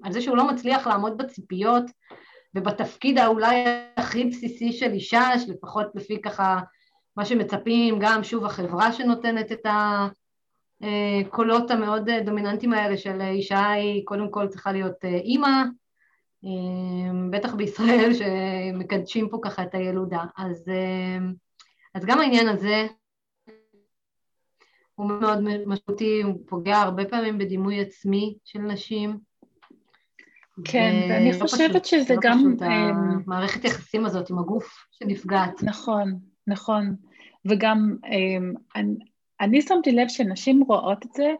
על 0.03 0.11
זה 0.11 0.21
שהוא 0.21 0.37
לא 0.37 0.47
מצליח 0.47 0.87
לעמוד 0.87 1.17
בציפיות 1.17 1.83
ובתפקיד 2.55 3.17
האולי 3.17 3.63
הכי 3.97 4.25
בסיסי 4.25 4.71
של 4.71 4.91
אישה, 4.91 5.39
שלפחות 5.39 5.87
לפי 5.95 6.21
ככה 6.21 6.59
מה 7.17 7.25
שמצפים, 7.25 7.99
גם 7.99 8.23
שוב 8.23 8.45
החברה 8.45 8.93
שנותנת 8.93 9.51
את 9.51 9.65
ה... 9.65 10.07
הקולות 10.81 11.71
המאוד 11.71 12.09
דומיננטיים 12.25 12.73
האלה 12.73 12.97
של 12.97 13.21
אישה 13.21 13.71
היא 13.71 14.05
קודם 14.05 14.31
כל 14.31 14.47
צריכה 14.47 14.71
להיות 14.71 15.05
אה, 15.05 15.15
אימא, 15.15 15.63
אה, 16.45 17.29
בטח 17.29 17.53
בישראל 17.53 18.11
שמקדשים 18.19 19.29
פה 19.29 19.39
ככה 19.41 19.63
את 19.63 19.75
הילודה. 19.75 20.23
אז, 20.37 20.69
אה, 20.69 21.27
אז 21.95 22.05
גם 22.05 22.19
העניין 22.19 22.47
הזה 22.47 22.87
הוא 24.95 25.07
מאוד 25.07 25.39
משמעותי, 25.65 26.21
הוא 26.21 26.33
פוגע 26.47 26.77
הרבה 26.77 27.05
פעמים 27.05 27.37
בדימוי 27.37 27.81
עצמי 27.81 28.37
של 28.45 28.59
נשים. 28.59 29.17
כן, 30.65 31.07
ואני 31.09 31.39
חושבת 31.41 31.69
פשוט, 31.69 31.85
שזה 31.85 32.15
לא 32.15 32.19
גם... 32.23 32.37
פשוט 32.37 32.61
המערכת 32.61 33.65
יחסים 33.65 34.05
הזאת 34.05 34.29
עם 34.29 34.39
הגוף 34.39 34.85
שנפגעת. 34.91 35.63
נכון, 35.63 36.19
נכון. 36.47 36.95
וגם 37.45 37.95
אני 39.41 39.61
שמתי 39.61 39.91
לב 39.91 40.07
שנשים 40.07 40.63
רואות 40.67 41.05
את 41.05 41.13
זה 41.13 41.33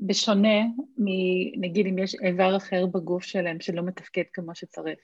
בשונה 0.00 0.58
מנגיד 0.98 1.86
אם 1.86 1.98
יש 1.98 2.14
איבר 2.14 2.56
אחר 2.56 2.86
בגוף 2.86 3.22
שלהם 3.22 3.60
שלא 3.60 3.82
מתפקד 3.82 4.22
כמו 4.32 4.54
שצריך. 4.54 4.98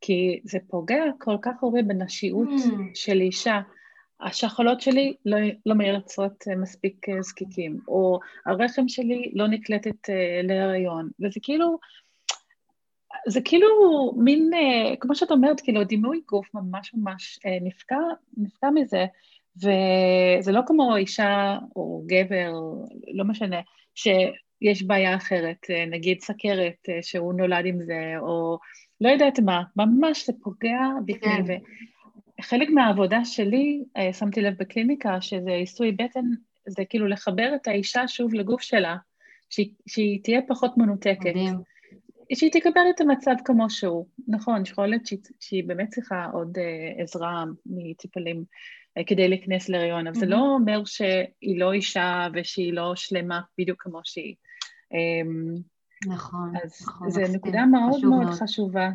כי 0.00 0.40
זה 0.44 0.58
פוגע 0.68 1.02
כל 1.20 1.36
כך 1.42 1.62
הרבה 1.62 1.82
בנשיות 1.82 2.48
mm. 2.48 2.80
של 2.94 3.20
אישה. 3.20 3.60
השחלות 4.20 4.80
שלי 4.80 5.14
לא, 5.26 5.36
לא 5.66 5.74
מייצרות 5.74 6.44
מספיק 6.56 7.06
זקיקים, 7.20 7.78
או 7.88 8.20
הרחם 8.46 8.88
שלי 8.88 9.32
לא 9.34 9.48
נקלטת 9.48 10.08
uh, 10.08 10.46
להריון, 10.46 11.10
וזה 11.20 11.40
כאילו, 11.42 11.78
זה 13.28 13.40
כאילו 13.44 13.68
מין, 14.16 14.50
כמו 15.00 15.14
שאת 15.14 15.30
אומרת, 15.30 15.60
כאילו 15.60 15.84
דימוי 15.84 16.20
גוף 16.28 16.54
ממש 16.54 16.94
ממש 16.94 17.38
נפגע, 17.60 17.98
נפגע 18.36 18.70
מזה, 18.74 19.06
וזה 19.58 20.52
לא 20.52 20.60
כמו 20.66 20.96
אישה 20.96 21.58
או 21.76 22.04
גבר, 22.06 22.52
לא 23.14 23.24
משנה, 23.24 23.60
שיש 23.94 24.82
בעיה 24.82 25.16
אחרת, 25.16 25.66
נגיד 25.90 26.20
סכרת, 26.20 26.88
שהוא 27.02 27.34
נולד 27.34 27.66
עם 27.66 27.82
זה, 27.82 28.14
או 28.18 28.58
לא 29.00 29.08
יודעת 29.08 29.38
מה, 29.38 29.62
ממש 29.76 30.26
זה 30.26 30.32
פוגע 30.42 30.80
בפנים. 31.04 31.46
כן. 31.46 31.58
וחלק 32.40 32.68
מהעבודה 32.70 33.24
שלי, 33.24 33.82
שמתי 34.12 34.40
לב 34.40 34.54
בקליניקה, 34.58 35.20
שזה 35.20 35.50
עיסוי 35.50 35.92
בטן, 35.92 36.24
זה 36.66 36.84
כאילו 36.84 37.06
לחבר 37.06 37.52
את 37.54 37.68
האישה 37.68 38.08
שוב 38.08 38.34
לגוף 38.34 38.62
שלה, 38.62 38.96
שהיא, 39.50 39.70
שהיא 39.86 40.20
תהיה 40.22 40.40
פחות 40.48 40.76
מנותקת. 40.76 41.26
מדהים. 41.26 41.54
שהיא 42.34 42.52
תקבל 42.52 42.80
את 42.94 43.00
המצב 43.00 43.34
כמו 43.44 43.70
שהוא. 43.70 44.06
נכון, 44.28 44.62
יכול 44.66 44.86
להיות 44.86 45.06
שהיא, 45.06 45.18
שהיא 45.40 45.64
באמת 45.68 45.88
צריכה 45.88 46.26
עוד 46.32 46.58
uh, 46.58 47.02
עזרה 47.02 47.44
מטיפולים 47.66 48.44
כדי 49.06 49.28
להיכנס 49.28 49.68
להריון, 49.68 50.06
אבל 50.06 50.16
mm-hmm. 50.16 50.20
זה 50.20 50.26
לא 50.26 50.54
אומר 50.54 50.84
שהיא 50.84 51.58
לא 51.60 51.72
אישה 51.72 52.26
ושהיא 52.34 52.72
לא 52.72 52.92
שלמה 52.96 53.40
בדיוק 53.58 53.82
כמו 53.82 54.00
שהיא. 54.04 54.34
Um, 54.92 55.60
נכון, 56.06 56.52
אז 56.64 56.82
נכון. 56.82 57.10
זו 57.10 57.20
נקודה 57.34 57.66
מאוד 57.66 58.04
מאוד, 58.04 58.24
מאוד 58.24 58.34
חשובה. 58.34 58.88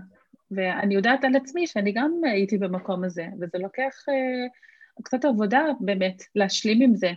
ואני 0.51 0.95
יודעת 0.95 1.23
על 1.23 1.35
עצמי 1.35 1.67
שאני 1.67 1.91
גם 1.91 2.11
הייתי 2.23 2.57
במקום 2.57 3.03
הזה, 3.03 3.25
וזה 3.41 3.57
לוקח 3.57 3.93
uh, 4.09 5.03
קצת 5.03 5.25
עבודה 5.25 5.61
באמת 5.79 6.23
להשלים 6.35 6.81
עם 6.81 6.95
זה. 6.95 7.11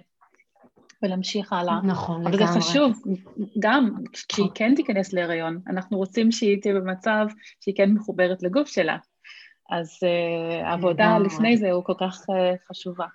ולהמשיך 1.03 1.53
הלאה. 1.53 1.81
נכון, 1.85 2.21
לגמרי. 2.21 2.45
אבל 2.45 2.53
זה 2.53 2.61
חשוב, 2.61 3.03
גם 3.59 3.91
כשהיא 4.13 4.47
כן 4.55 4.75
תיכנס 4.75 5.13
להיריון, 5.13 5.61
אנחנו 5.69 5.99
רוצים 5.99 6.33
שהיא 6.33 6.63
תהיה 6.63 6.75
במצב 6.75 7.27
שהיא 7.61 7.75
כן 7.77 7.91
מחוברת 7.91 8.43
לגוף 8.43 8.69
שלה. 8.69 8.97
אז 9.71 9.99
uh, 10.03 10.67
העבודה 10.67 11.19
לפני 11.19 11.57
זה 11.57 11.71
הוא 11.73 11.85
כל 11.85 11.95
כך 12.01 12.21
uh, 12.21 12.69
חשובה. 12.69 13.07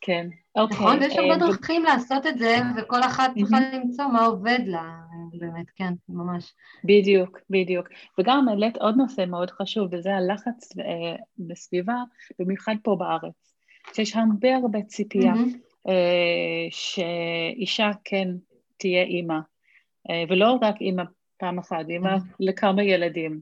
כן, 0.00 0.28
אוקיי. 0.56 0.76
נכון, 0.76 0.98
ויש 0.98 1.16
הרבה 1.16 1.36
דרכים. 1.36 1.82
לעשות 1.84 2.26
את 2.26 2.38
זה, 2.38 2.56
וכל 2.76 3.00
אחת 3.02 3.30
צריכה 3.38 3.56
למצוא 3.72 4.06
מה 4.06 4.24
עובד 4.24 4.58
לה, 4.66 4.98
באמת, 5.38 5.70
כן, 5.76 5.92
ממש. 6.08 6.54
בדיוק, 6.84 7.38
בדיוק. 7.50 7.88
וגם 8.18 8.48
העלית 8.48 8.76
עוד 8.76 8.96
נושא 8.96 9.24
מאוד 9.28 9.50
חשוב, 9.50 9.88
וזה 9.92 10.14
הלחץ 10.14 10.72
בסביבה, 11.38 11.94
במיוחד 12.38 12.74
פה 12.82 12.96
בארץ. 12.98 13.46
שיש 13.94 14.16
הרבה 14.16 14.56
הרבה 14.56 14.82
ציפייה. 14.82 15.32
Mm-hmm. 15.32 15.88
אה, 15.88 16.66
שאישה 16.70 17.90
כן 18.04 18.28
תהיה 18.76 19.02
אימא, 19.02 19.38
אה, 20.10 20.24
ולא 20.28 20.58
רק 20.62 20.80
אימא 20.80 21.02
פעם 21.38 21.58
אחת, 21.58 21.88
אימא 21.88 22.16
mm-hmm. 22.16 22.36
לכמה 22.40 22.82
ילדים. 22.82 23.40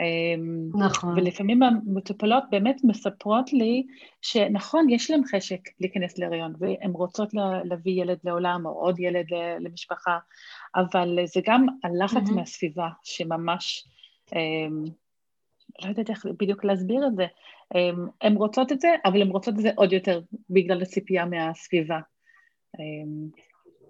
אה, 0.00 0.86
נכון. 0.86 1.18
ולפעמים 1.18 1.62
המטופלות 1.62 2.44
באמת 2.50 2.80
מספרות 2.84 3.52
לי 3.52 3.86
שנכון, 4.22 4.90
יש 4.90 5.10
להן 5.10 5.20
חשק 5.34 5.60
להיכנס 5.80 6.18
להריון, 6.18 6.54
והן 6.58 6.90
רוצות 6.90 7.34
להביא 7.64 8.02
ילד 8.02 8.18
לעולם 8.24 8.66
או 8.66 8.70
עוד 8.70 9.00
ילד 9.00 9.26
למשפחה, 9.60 10.18
אבל 10.76 11.18
זה 11.24 11.40
גם 11.46 11.66
הלחץ 11.84 12.28
mm-hmm. 12.28 12.34
מהסביבה 12.34 12.88
שממש, 13.02 13.88
לא 15.82 15.88
יודעת 15.88 16.10
איך 16.10 16.26
בדיוק 16.40 16.64
להסביר 16.64 17.06
את 17.06 17.16
זה, 17.16 17.26
הן 18.20 18.34
רוצות 18.34 18.72
את 18.72 18.80
זה, 18.80 18.88
אבל 19.04 19.22
הן 19.22 19.28
רוצות 19.28 19.54
את 19.54 19.60
זה 19.60 19.70
עוד 19.76 19.92
יותר 19.92 20.20
בגלל 20.50 20.82
הציפייה 20.82 21.24
מהסביבה. 21.24 21.98
כן, 22.76 22.84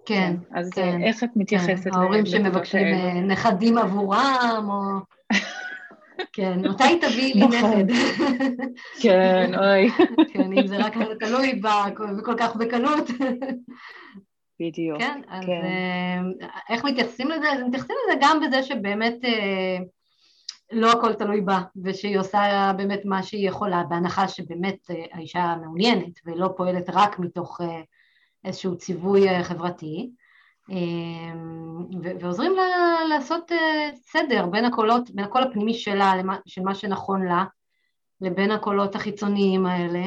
כן. 0.07 0.59
אז 0.59 0.71
כן, 0.71 1.03
איך 1.03 1.25
את 1.25 1.29
מתייחסת? 1.37 1.85
כן, 1.85 1.95
ההורים 1.95 2.27
שמבקשים 2.27 2.87
אה, 2.87 3.21
נכדים 3.21 3.79
עבורם, 3.79 4.67
או... 4.69 5.15
כן, 6.33 6.69
מתי 6.69 6.99
תביאי 7.01 7.33
לי 7.35 7.47
נכון. 7.47 7.71
נכד? 7.71 7.85
כן, 9.03 9.53
אוי. 9.59 9.91
כן, 10.33 10.53
אם 10.53 10.67
זה 10.67 10.77
רק 10.77 10.95
תלוי 11.21 11.55
בה, 11.55 11.85
וכל 12.19 12.35
כך 12.39 12.57
בקלות. 12.57 13.11
בדיוק. 14.61 14.99
כן, 14.99 15.21
אז 15.29 15.45
כן. 15.45 15.63
אה, 15.65 16.49
איך 16.69 16.85
מתייחסים 16.85 17.31
לזה? 17.31 17.53
אז 17.53 17.61
מתייחסים 17.67 17.97
לזה 18.05 18.19
גם 18.21 18.41
בזה 18.41 18.63
שבאמת 18.63 19.25
אה, 19.25 19.79
לא 20.73 20.93
הכל 20.93 21.15
תלוי 21.15 21.41
בה, 21.41 21.61
ושהיא 21.85 22.19
עושה 22.19 22.73
באמת 22.77 23.01
מה 23.05 23.23
שהיא 23.23 23.49
יכולה, 23.49 23.83
בהנחה 23.89 24.29
שבאמת 24.29 24.91
אה, 24.91 25.05
האישה 25.13 25.55
מעוניינת 25.63 26.21
ולא 26.27 26.49
פועלת 26.57 26.91
רק 26.93 27.19
מתוך 27.19 27.61
איזשהו 28.45 28.77
ציווי 28.77 29.45
חברתי, 29.45 30.11
ועוזרים 32.21 32.53
לה 32.57 32.97
לעשות 33.09 33.53
סדר 33.95 34.47
בין 34.47 34.65
הקולות, 34.65 35.11
בין 35.11 35.25
הקול 35.25 35.43
הפנימי 35.43 35.75
שלה, 35.75 36.13
של 36.47 36.63
מה 36.63 36.75
שנכון 36.75 37.27
לה, 37.27 37.45
לבין 38.21 38.51
הקולות 38.51 38.95
החיצוניים 38.95 39.67
האלה, 39.67 40.03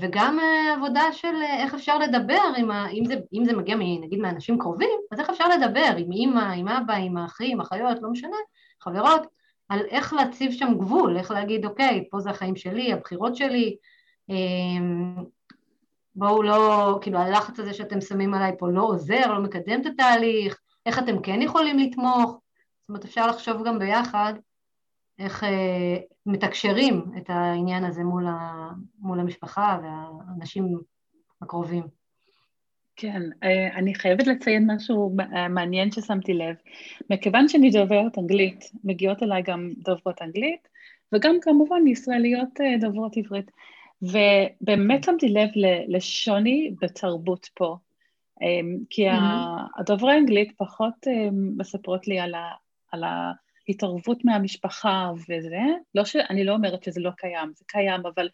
וגם 0.00 0.38
עבודה 0.76 1.12
של 1.12 1.42
איך 1.42 1.74
אפשר 1.74 1.98
לדבר, 1.98 2.42
עם 2.56 2.70
ה, 2.70 2.88
אם, 2.90 3.04
זה, 3.04 3.14
אם 3.32 3.44
זה 3.44 3.56
מגיע 3.56 3.76
נגיד 3.76 4.18
מאנשים 4.18 4.58
קרובים, 4.58 4.98
אז 5.12 5.20
איך 5.20 5.30
אפשר 5.30 5.44
לדבר 5.48 5.94
עם 5.98 6.12
אימא, 6.12 6.52
עם 6.56 6.68
אבא, 6.68 6.94
עם 6.94 7.16
האחים, 7.16 7.60
אחיות, 7.60 8.02
לא 8.02 8.10
משנה, 8.10 8.36
חברות, 8.80 9.26
על 9.68 9.80
איך 9.88 10.12
להציב 10.12 10.52
שם 10.52 10.74
גבול, 10.78 11.16
איך 11.16 11.30
להגיד, 11.30 11.64
אוקיי, 11.64 12.04
פה 12.10 12.20
זה 12.20 12.30
החיים 12.30 12.56
שלי, 12.56 12.92
הבחירות 12.92 13.36
שלי, 13.36 13.76
אמ, 14.28 15.14
בואו 16.14 16.42
לא, 16.42 16.98
כאילו 17.02 17.18
הלחץ 17.18 17.60
הזה 17.60 17.74
שאתם 17.74 18.00
שמים 18.00 18.34
עליי 18.34 18.52
פה 18.58 18.70
לא 18.70 18.82
עוזר, 18.82 19.32
לא 19.32 19.42
מקדם 19.42 19.80
את 19.80 19.86
התהליך, 19.86 20.60
איך 20.86 20.98
אתם 20.98 21.22
כן 21.22 21.42
יכולים 21.42 21.78
לתמוך, 21.78 22.30
זאת 22.30 22.88
אומרת 22.88 23.04
אפשר 23.04 23.26
לחשוב 23.26 23.66
גם 23.66 23.78
ביחד 23.78 24.34
איך 25.18 25.44
אה, 25.44 25.96
מתקשרים 26.26 27.04
את 27.16 27.30
העניין 27.30 27.84
הזה 27.84 28.04
מול, 28.04 28.26
ה, 28.26 28.68
מול 28.98 29.20
המשפחה 29.20 29.78
והאנשים 29.82 30.78
הקרובים. 31.42 31.82
כן, 32.96 33.22
אה, 33.42 33.74
אני 33.74 33.94
חייבת 33.94 34.26
לציין 34.26 34.70
משהו 34.70 35.16
מעניין 35.50 35.92
ששמתי 35.92 36.34
לב. 36.34 36.56
מכיוון 37.10 37.48
שאני 37.48 37.70
דוברת 37.70 38.18
אנגלית, 38.18 38.70
מגיעות 38.84 39.22
אליי 39.22 39.42
גם 39.42 39.70
דוברות 39.84 40.22
אנגלית, 40.22 40.68
וגם 41.12 41.34
כמובן 41.42 41.86
ישראליות 41.86 42.60
אה, 42.60 42.74
דוברות 42.80 43.16
עברית. 43.16 43.50
ובאמת 44.02 45.04
שמתי 45.04 45.28
לב 45.28 45.48
לשוני 45.88 46.74
בתרבות 46.80 47.48
פה. 47.54 47.76
כי 48.90 49.10
mm-hmm. 49.10 49.80
הדוברי 49.80 50.18
אנגלית 50.18 50.52
פחות 50.56 51.06
מספרות 51.32 52.08
לי 52.08 52.20
על, 52.20 52.34
ה, 52.34 52.50
על 52.92 53.04
ההתערבות 53.04 54.24
מהמשפחה 54.24 55.10
וזה. 55.28 55.60
לא 55.94 56.04
ש... 56.04 56.16
אני 56.16 56.44
לא 56.44 56.52
אומרת 56.52 56.82
שזה 56.82 57.00
לא 57.00 57.10
קיים, 57.10 57.52
זה 57.54 57.64
קיים, 57.68 58.00
אבל 58.14 58.28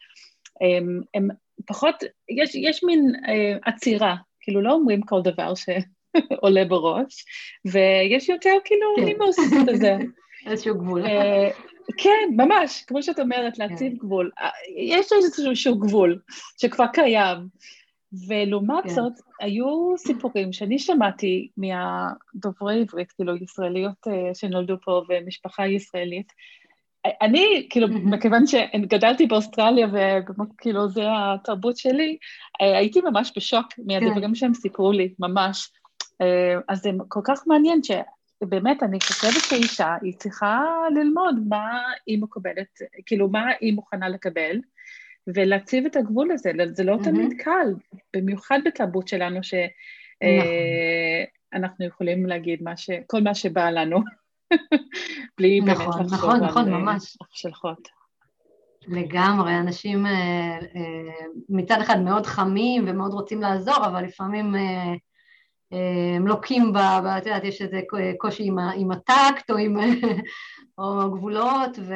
הם, 0.61 1.01
הם 1.15 1.29
פחות, 1.67 1.95
יש, 2.29 2.55
יש 2.55 2.85
מין 2.85 3.13
עצירה 3.65 4.17
כאילו 4.49 4.63
לא 4.63 4.73
אומרים 4.73 5.03
כל 5.03 5.23
דבר 5.23 5.53
שעולה 5.55 6.65
בראש, 6.65 7.25
ויש 7.65 8.29
יותר 8.29 8.55
כאילו 8.65 8.87
כן. 8.97 9.05
נימוס 9.05 9.37
כזה. 9.69 9.97
איזשהו 10.47 10.79
גבול. 10.79 11.03
אה, 11.91 11.95
כן, 11.97 12.37
ממש, 12.37 12.85
כמו 12.87 13.03
שאת 13.03 13.19
אומרת, 13.19 13.59
להציב 13.59 13.93
כן. 13.93 13.99
גבול. 13.99 14.31
אה, 14.41 14.49
יש 14.77 15.07
איזשהו 15.13 15.79
גבול 15.79 16.21
שכבר 16.61 16.87
קיים. 16.87 17.39
ולעומת 18.29 18.85
כן. 18.85 18.91
זאת, 18.91 19.13
היו 19.41 19.95
סיפורים 19.99 20.53
שאני 20.53 20.79
שמעתי 20.79 21.49
מהדוברי 21.57 22.81
עברית, 22.81 23.13
כאילו 23.13 23.37
ישראליות 23.37 24.07
אה, 24.07 24.35
שנולדו 24.35 24.75
פה 24.85 25.03
ומשפחה 25.09 25.67
ישראלית, 25.67 26.33
אני, 27.23 27.67
כאילו. 27.71 27.89
מכיוון 27.89 28.47
שגדלתי 28.47 29.27
באוסטרליה 29.27 29.87
וכאילו 29.93 30.89
זה 30.89 31.03
התרבות 31.07 31.77
שלי, 31.77 32.17
אה, 32.61 32.79
הייתי 32.79 33.01
ממש 33.01 33.33
בשוק 33.37 33.67
מהדברים 33.87 34.29
כן. 34.29 34.35
שהם 34.35 34.55
סיפרו 34.55 34.93
לי, 34.93 35.15
ממש. 35.19 35.71
אה, 36.21 36.61
אז 36.69 36.83
זה 36.83 36.91
כל 37.09 37.21
כך 37.25 37.43
מעניין 37.47 37.83
שבאמת, 38.45 38.83
אני 38.83 39.01
חושבת 39.01 39.43
שאישה, 39.49 39.97
היא 40.03 40.13
צריכה 40.13 40.65
ללמוד 40.95 41.35
מה 41.49 41.81
היא 42.07 42.23
מקבלת, 42.23 42.79
כאילו, 43.07 43.29
מה 43.29 43.47
היא 43.61 43.75
מוכנה 43.75 44.09
לקבל, 44.09 44.61
ולהציב 45.27 45.87
את 45.87 45.97
הגבול 45.97 46.31
הזה, 46.33 46.51
זה 46.73 46.85
לא 46.85 46.95
mm-hmm. 46.95 47.05
תמיד 47.05 47.33
קל, 47.39 47.75
במיוחד 48.17 48.59
בתרבות 48.65 49.09
שלנו, 49.09 49.43
שאנחנו 49.43 49.69
נכון. 51.55 51.77
אה, 51.81 51.87
יכולים 51.87 52.27
להגיד 52.27 52.63
מה 52.63 52.77
ש... 52.77 52.91
כל 53.07 53.21
מה 53.21 53.35
שבא 53.35 53.71
לנו. 53.71 54.01
בלי 55.39 55.61
נכון, 55.61 55.75
באמת 55.75 55.89
לחשוב 55.89 56.15
נכון, 56.15 56.45
נכון, 56.45 56.69
על 56.69 56.75
אה, 56.75 56.79
ממש. 56.79 57.17
השלכות. 57.33 57.89
לגמרי, 58.89 59.59
אנשים 59.59 60.07
אה, 60.07 60.13
אה, 60.77 61.27
מצד 61.49 61.81
אחד 61.81 62.01
מאוד 62.01 62.27
חמים 62.27 62.85
ומאוד 62.87 63.13
רוצים 63.13 63.41
לעזור, 63.41 63.87
אבל 63.87 64.05
לפעמים 64.05 64.55
הם 66.17 66.27
לוקים 66.27 66.73
ב... 66.73 66.77
את 66.77 67.27
יודעת, 67.27 67.45
יש 67.45 67.63
איזה 67.63 67.81
קושי 68.19 68.45
עם, 68.47 68.59
עם 68.59 68.91
הטקט 68.91 69.51
או 69.51 69.57
עם... 69.57 69.77
או 70.79 71.11
גבולות, 71.11 71.79
ו, 71.79 71.95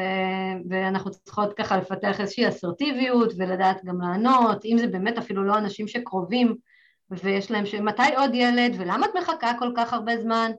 ואנחנו 0.69 1.11
צריכות 1.11 1.53
ככה 1.53 1.77
לפתח 1.77 2.21
איזושהי 2.21 2.49
אסרטיביות 2.49 3.33
ולדעת 3.39 3.85
גם 3.85 4.01
לענות, 4.01 4.65
אם 4.65 4.77
זה 4.79 4.87
באמת 4.87 5.19
אפילו 5.19 5.45
לא 5.45 5.59
אנשים 5.59 5.89
שקרובים 5.89 6.57
ויש 7.11 7.51
להם 7.51 7.67
ש... 7.67 7.75
מתי 7.75 8.15
עוד 8.17 8.35
ילד 8.35 8.77
ולמה 8.79 9.07
את 9.07 9.11
מחכה 9.17 9.53
כל 9.59 9.73
כך 9.77 9.93
הרבה 9.93 10.17
זמן? 10.17 10.51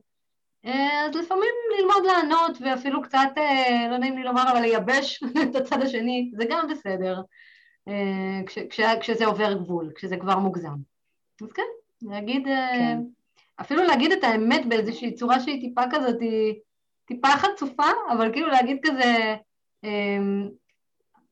אה, 0.66 1.06
אז 1.06 1.16
לפעמים 1.16 1.54
ללמוד 1.80 2.06
לענות 2.06 2.58
ואפילו 2.62 3.02
קצת, 3.02 3.30
אה, 3.38 3.88
לא 3.92 3.98
נעים 3.98 4.18
לי 4.18 4.24
לומר, 4.24 4.52
אבל 4.52 4.62
לייבש 4.62 5.24
את 5.50 5.56
הצד 5.56 5.82
השני, 5.82 6.32
זה 6.38 6.46
גם 6.50 6.68
בסדר, 6.68 7.22
אה, 7.88 8.42
כש, 8.46 8.60
כש, 8.70 8.80
כשזה 9.00 9.26
עובר 9.26 9.54
גבול, 9.54 9.92
כשזה 9.96 10.18
כבר 10.18 10.40
מוגזם. 10.40 10.76
אז 11.42 11.52
כן, 11.52 11.64
להגיד, 12.10 12.46
כן. 12.46 13.00
אפילו 13.62 13.84
להגיד 13.84 14.12
את 14.12 14.24
האמת 14.24 14.66
באיזושהי 14.66 15.14
צורה 15.14 15.40
שהיא 15.40 15.62
טיפה 15.62 15.82
כזאת, 15.92 16.22
היא 16.22 16.54
טיפה 17.06 17.28
חצופה, 17.28 17.88
אבל 18.12 18.32
כאילו 18.34 18.48
להגיד 18.48 18.78
כזה, 18.84 19.36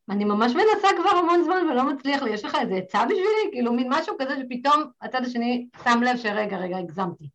אני 0.09 0.25
ממש 0.25 0.51
מנסה 0.51 0.87
כבר 1.01 1.09
המון 1.09 1.43
זמן 1.43 1.65
ולא 1.71 1.93
מצליח 1.93 2.23
לי, 2.23 2.31
יש 2.31 2.45
לך 2.45 2.57
איזה 2.61 2.75
עצה 2.75 3.05
בשבילי? 3.05 3.51
כאילו 3.51 3.73
מין 3.73 3.87
משהו 3.89 4.15
כזה 4.19 4.35
שפתאום 4.37 4.83
הצד 5.01 5.23
השני 5.23 5.67
שם 5.83 5.99
לב 6.03 6.17
שרגע, 6.17 6.57
רגע, 6.57 6.77
הגזמתי. 6.77 7.29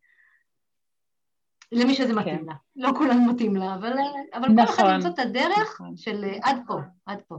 למי 1.71 1.95
שזה 1.95 2.13
מתאים 2.13 2.37
כן. 2.37 2.45
לה. 2.45 2.53
לא 2.75 2.89
כולם 2.97 3.29
מתאים 3.29 3.55
לה, 3.55 3.75
אבל, 3.75 3.93
אבל 4.33 4.47
נכון, 4.47 4.55
כל 4.55 4.63
אחד 4.63 4.83
נכון. 4.83 4.93
למצוא 4.93 5.09
את 5.09 5.19
הדרך 5.19 5.81
נכון. 5.81 5.97
של 5.97 6.23
אה, 6.23 6.37
עד 6.43 6.57
פה, 6.67 6.73
עד 7.05 7.21
פה. 7.21 7.35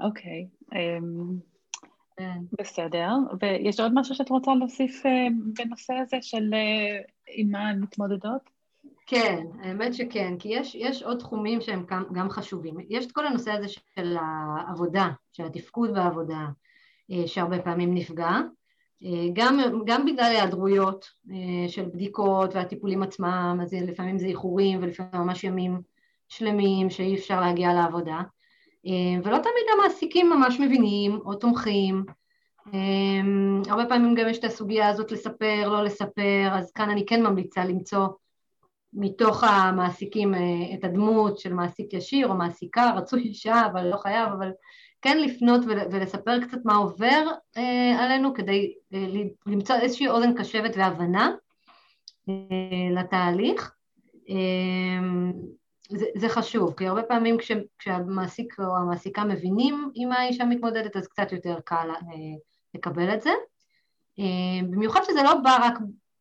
אוקיי. 0.00 0.48
Okay. 0.62 0.76
אמ, 0.76 1.38
כן. 1.40 1.51
בסדר. 2.60 3.08
ויש 3.40 3.80
עוד 3.80 3.92
משהו 3.94 4.14
שאת 4.14 4.30
רוצה 4.30 4.54
להוסיף 4.54 5.06
אה, 5.06 5.26
בנושא 5.58 5.94
הזה 5.94 6.16
של 6.20 6.54
אה, 6.54 7.00
עם 7.26 7.50
מה 7.50 7.68
הן 7.68 7.80
מתמודדות? 7.80 8.50
כן, 9.06 9.44
האמת 9.62 9.94
שכן, 9.94 10.34
כי 10.38 10.48
יש, 10.48 10.74
יש 10.74 11.02
עוד 11.02 11.18
תחומים 11.18 11.60
שהם 11.60 11.84
גם, 11.88 12.04
גם 12.12 12.30
חשובים. 12.30 12.76
יש 12.88 13.06
את 13.06 13.12
כל 13.12 13.26
הנושא 13.26 13.50
הזה 13.52 13.68
של 13.68 14.16
העבודה, 14.20 15.08
של 15.32 15.44
התפקוד 15.44 15.94
בעבודה, 15.94 16.46
שהרבה 17.26 17.62
פעמים 17.62 17.94
נפגע, 17.94 18.40
גם, 19.32 19.58
גם 19.86 20.06
בגלל 20.06 20.24
היעדרויות 20.24 21.06
אה, 21.30 21.68
של 21.68 21.84
בדיקות 21.84 22.54
והטיפולים 22.54 23.02
עצמם, 23.02 23.58
אז 23.62 23.74
לפעמים 23.74 24.18
זה 24.18 24.26
איחורים 24.26 24.78
ולפעמים 24.82 25.22
ממש 25.22 25.44
ימים 25.44 25.80
שלמים 26.28 26.90
שאי 26.90 27.14
אפשר 27.14 27.40
להגיע 27.40 27.74
לעבודה, 27.74 28.16
אה, 28.16 28.22
ולא 29.24 29.38
תמיד 29.38 29.64
המעסיקים 29.72 30.30
ממש 30.30 30.60
מבינים 30.60 31.20
או 31.24 31.34
תומכים, 31.34 32.04
אה, 32.74 33.20
הרבה 33.68 33.86
פעמים 33.86 34.14
גם 34.14 34.28
יש 34.28 34.38
את 34.38 34.44
הסוגיה 34.44 34.88
הזאת 34.88 35.12
לספר, 35.12 35.68
לא 35.68 35.84
לספר, 35.84 36.48
אז 36.52 36.72
כאן 36.72 36.90
אני 36.90 37.06
כן 37.06 37.22
ממליצה 37.22 37.64
למצוא 37.64 38.06
מתוך 38.92 39.44
המעסיקים 39.44 40.34
את 40.74 40.84
הדמות 40.84 41.38
של 41.38 41.54
מעסיק 41.54 41.92
ישיר 41.92 42.28
או 42.28 42.34
מעסיקה, 42.34 42.92
רצוי 42.96 43.22
אישה, 43.22 43.66
אבל 43.66 43.86
לא 43.86 43.96
חייב, 43.96 44.28
אבל 44.32 44.50
כן 45.02 45.18
לפנות 45.18 45.60
ולספר 45.66 46.40
קצת 46.40 46.58
מה 46.64 46.74
עובר 46.74 47.26
אה, 47.56 48.04
עלינו 48.04 48.34
כדי 48.34 48.74
אה, 48.94 49.06
למצוא 49.46 49.76
איזושהי 49.76 50.08
אוזן 50.08 50.34
קשבת 50.34 50.76
והבנה 50.76 51.30
אה, 52.28 53.02
לתהליך. 53.02 53.74
זה, 55.98 56.06
זה 56.16 56.28
חשוב, 56.28 56.74
כי 56.76 56.86
הרבה 56.86 57.02
פעמים 57.02 57.38
כש, 57.38 57.52
כשהמעסיק 57.78 58.60
או 58.60 58.76
המעסיקה 58.76 59.24
מבינים 59.24 59.90
עם 59.94 60.12
האישה 60.12 60.44
מתמודדת, 60.44 60.96
אז 60.96 61.06
קצת 61.06 61.32
יותר 61.32 61.60
קל 61.64 61.88
לקבל 62.74 63.14
את 63.14 63.22
זה. 63.22 63.30
במיוחד 64.70 65.00
שזה 65.04 65.22
לא 65.22 65.34
בא 65.34 65.58
רק, 65.62 65.74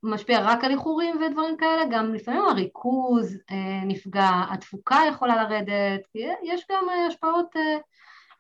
משפיע 0.04 0.40
רק 0.42 0.64
על 0.64 0.72
איחורים 0.72 1.22
ודברים 1.22 1.58
כאלה, 1.58 1.84
גם 1.92 2.14
לפעמים 2.14 2.46
הריכוז 2.46 3.38
נפגע, 3.86 4.30
התפוקה 4.52 5.00
יכולה 5.10 5.44
לרדת, 5.44 6.02
יש 6.44 6.66
גם 6.72 6.86
השפעות 7.08 7.56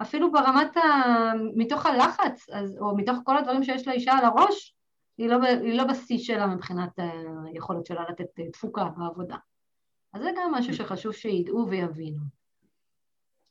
אפילו 0.01 0.31
ברמת 0.31 0.77
ה... 0.77 0.81
מתוך 1.55 1.85
הלחץ, 1.85 2.49
אז, 2.49 2.77
או 2.79 2.97
מתוך 2.97 3.17
כל 3.23 3.37
הדברים 3.37 3.63
שיש 3.63 3.87
לאישה 3.87 4.11
על 4.11 4.25
הראש, 4.25 4.75
היא 5.17 5.29
לא, 5.29 5.37
לא 5.63 5.83
בשיא 5.83 6.17
שלה 6.17 6.47
מבחינת 6.47 6.89
היכולת 7.53 7.85
שלה 7.85 8.05
לתת 8.09 8.39
אה, 8.39 8.51
תפוקה 8.51 8.85
בעבודה. 8.97 9.35
אז 10.13 10.21
זה 10.21 10.31
גם 10.37 10.51
משהו 10.53 10.73
שחשוב 10.73 11.13
שידעו 11.13 11.67
ויבינו. 11.69 12.21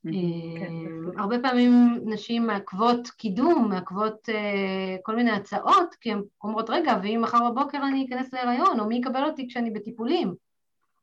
כן, 0.03 0.11
אה, 0.13 1.23
הרבה 1.23 1.37
פעמים 1.43 2.01
נשים 2.05 2.47
מעכבות 2.47 3.09
קידום, 3.09 3.69
מעכבות 3.69 4.29
אה, 4.29 4.97
כל 5.03 5.17
מיני 5.17 5.31
הצעות, 5.31 5.95
כי 6.01 6.13
הן 6.13 6.23
אומרות, 6.45 6.71
רגע, 6.71 6.93
ואם 7.03 7.21
מחר 7.23 7.51
בבוקר 7.51 7.79
אני 7.89 8.07
אכנס 8.07 8.33
להיריון, 8.33 8.81
או 8.81 8.87
מי 8.87 8.97
יקבל 8.97 9.25
אותי 9.25 9.49
כשאני 9.49 9.71
בטיפולים? 9.71 10.35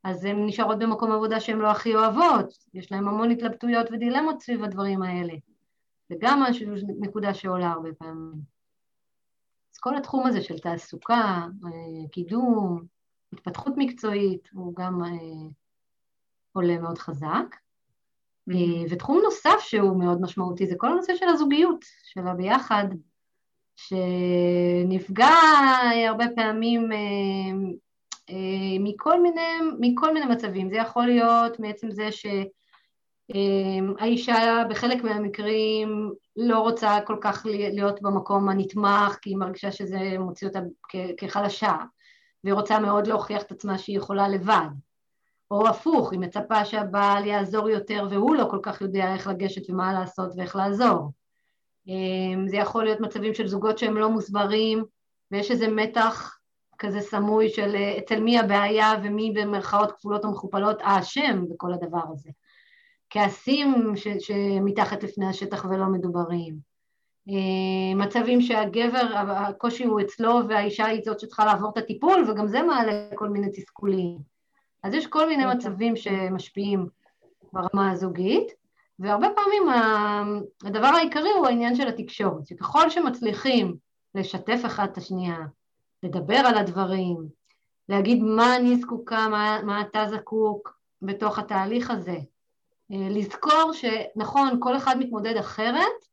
אז 0.03 0.25
הן 0.25 0.45
נשארות 0.45 0.79
במקום 0.79 1.11
עבודה 1.11 1.39
שהן 1.39 1.57
לא 1.57 1.71
הכי 1.71 1.95
אוהבות, 1.95 2.57
יש 2.73 2.91
להן 2.91 3.07
המון 3.07 3.31
התלבטויות 3.31 3.87
ודילמות 3.91 4.41
סביב 4.41 4.63
הדברים 4.63 5.01
האלה. 5.01 5.33
זה 6.09 6.15
גם 6.19 6.39
משהו, 6.39 6.73
נקודה 6.99 7.33
שעולה 7.33 7.71
הרבה 7.71 7.89
פעמים. 7.93 8.41
אז 9.73 9.79
כל 9.79 9.97
התחום 9.97 10.27
הזה 10.27 10.41
של 10.41 10.59
תעסוקה, 10.59 11.47
אה, 11.65 12.09
קידום, 12.11 12.83
התפתחות 13.33 13.73
מקצועית, 13.77 14.49
הוא 14.53 14.75
גם 14.75 15.03
אה, 15.03 15.49
עולה 16.53 16.79
מאוד 16.79 16.97
חזק. 16.97 17.55
Mm-hmm. 18.49 18.87
ותחום 18.89 19.21
נוסף 19.23 19.59
שהוא 19.59 19.99
מאוד 19.99 20.21
משמעותי 20.21 20.67
זה 20.67 20.75
כל 20.77 20.91
הנושא 20.91 21.15
של 21.15 21.25
הזוגיות, 21.29 21.85
של 22.03 22.27
הביחד, 22.27 22.85
שנפגע 23.75 25.33
הרבה 26.07 26.25
פעמים 26.35 26.91
אה, 26.91 28.77
מכל 28.79 29.21
מיני, 29.21 29.41
מכל 29.79 30.13
מיני 30.13 30.25
מצבים. 30.25 30.69
זה 30.69 30.75
יכול 30.75 31.05
להיות 31.05 31.59
מעצם 31.59 31.91
זה 31.91 32.09
שהאישה 33.31 34.63
בחלק 34.69 35.03
מהמקרים 35.03 36.11
לא 36.35 36.59
רוצה 36.59 36.99
כל 37.05 37.17
כך 37.21 37.45
להיות 37.45 38.01
במקום 38.01 38.49
הנתמך, 38.49 39.17
כי 39.21 39.29
היא 39.29 39.37
מרגישה 39.37 39.71
שזה 39.71 39.99
מוציא 40.19 40.47
אותה 40.47 40.59
כחלשה, 41.17 41.75
והיא 42.43 42.53
רוצה 42.53 42.79
מאוד 42.79 43.07
להוכיח 43.07 43.41
את 43.41 43.51
עצמה 43.51 43.77
שהיא 43.77 43.97
יכולה 43.97 44.27
לבד. 44.27 44.67
או 45.51 45.67
הפוך, 45.67 46.11
היא 46.11 46.19
מצפה 46.19 46.65
שהבעל 46.65 47.25
יעזור 47.25 47.69
יותר 47.69 48.07
והוא 48.09 48.35
לא 48.35 48.47
כל 48.51 48.59
כך 48.63 48.81
יודע 48.81 49.13
איך 49.13 49.27
לגשת 49.27 49.69
ומה 49.69 49.93
לעשות 49.93 50.31
ואיך 50.37 50.55
לעזור. 50.55 51.11
אמ, 51.87 52.47
זה 52.47 52.57
יכול 52.57 52.83
להיות 52.83 52.99
מצבים 52.99 53.33
של 53.33 53.47
זוגות 53.47 53.77
שהם 53.77 53.97
לא 53.97 54.09
מוסברים 54.09 54.83
ויש 55.31 55.51
איזה 55.51 55.67
מתח 55.67 56.37
כזה 56.77 57.01
סמוי 57.01 57.49
של 57.49 57.75
אה, 57.75 57.97
אצל 57.97 58.19
מי 58.19 58.39
הבעיה 58.39 58.93
ומי 59.03 59.33
במרכאות 59.35 59.91
כפולות 59.91 60.25
או 60.25 60.31
מכופלות 60.31 60.77
האשם 60.81 61.45
בכל 61.49 61.73
הדבר 61.73 62.03
הזה. 62.11 62.29
כעסים 63.09 63.95
ש, 63.95 64.07
שמתחת 64.19 65.03
לפני 65.03 65.25
השטח 65.27 65.65
ולא 65.65 65.85
מדוברים. 65.85 66.76
אמ, 67.27 67.97
מצבים 67.97 68.41
שהגבר, 68.41 69.07
הקושי 69.15 69.83
הוא 69.83 70.01
אצלו 70.01 70.39
והאישה 70.49 70.85
היא 70.85 71.01
זאת 71.05 71.19
שצריכה 71.19 71.45
לעבור 71.45 71.69
את 71.69 71.77
הטיפול 71.77 72.25
וגם 72.29 72.47
זה 72.47 72.61
מעלה 72.61 73.07
כל 73.15 73.29
מיני 73.29 73.47
תסכולים. 73.51 74.17
אז 74.83 74.93
יש 74.93 75.07
כל 75.07 75.29
מיני 75.29 75.45
מצבים 75.45 75.95
שמשפיעים 75.95 76.87
ברמה 77.53 77.91
הזוגית, 77.91 78.51
והרבה 78.99 79.27
פעמים 79.35 79.63
הדבר 80.63 80.87
העיקרי 80.87 81.31
הוא 81.31 81.47
העניין 81.47 81.75
של 81.75 81.87
התקשורת, 81.87 82.47
שככל 82.47 82.89
שמצליחים 82.89 83.75
לשתף 84.15 84.61
אחד 84.65 84.87
את 84.91 84.97
השנייה, 84.97 85.37
לדבר 86.03 86.37
על 86.37 86.57
הדברים, 86.57 87.17
להגיד 87.89 88.23
מה 88.23 88.55
אני 88.55 88.75
זקוקה, 88.75 89.27
מה, 89.27 89.59
מה 89.63 89.81
אתה 89.81 90.05
זקוק 90.09 90.79
בתוך 91.01 91.39
התהליך 91.39 91.91
הזה, 91.91 92.17
אה, 92.91 93.07
לזכור 93.09 93.71
שנכון, 93.73 94.57
כל 94.59 94.77
אחד 94.77 94.95
מתמודד 94.99 95.37
אחרת, 95.37 96.07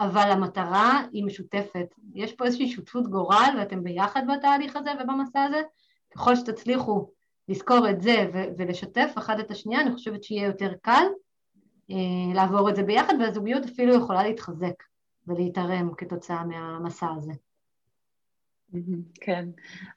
אבל 0.00 0.30
המטרה 0.30 1.02
היא 1.12 1.24
משותפת. 1.24 1.94
יש 2.14 2.32
פה 2.32 2.44
איזושהי 2.44 2.70
שותפות 2.70 3.10
גורל 3.10 3.54
ואתם 3.58 3.84
ביחד 3.84 4.22
בתהליך 4.28 4.76
הזה 4.76 4.90
ובמסע 5.00 5.42
הזה, 5.42 5.62
ככל 6.14 6.36
שתצליחו 6.36 7.10
לזכור 7.48 7.90
את 7.90 8.00
זה 8.00 8.30
ולשתף 8.58 9.12
אחד 9.18 9.40
את 9.40 9.50
השנייה, 9.50 9.80
אני 9.80 9.92
חושבת 9.92 10.24
שיהיה 10.24 10.46
יותר 10.46 10.72
קל 10.82 11.06
אה, 11.90 12.34
לעבור 12.34 12.70
את 12.70 12.76
זה 12.76 12.82
ביחד, 12.82 13.14
והזוגיות 13.20 13.64
אפילו 13.64 13.94
יכולה 13.94 14.22
להתחזק 14.22 14.82
ולהתערם 15.26 15.94
כתוצאה 15.94 16.44
מהמסע 16.44 17.06
הזה. 17.16 17.32
כן. 19.20 19.48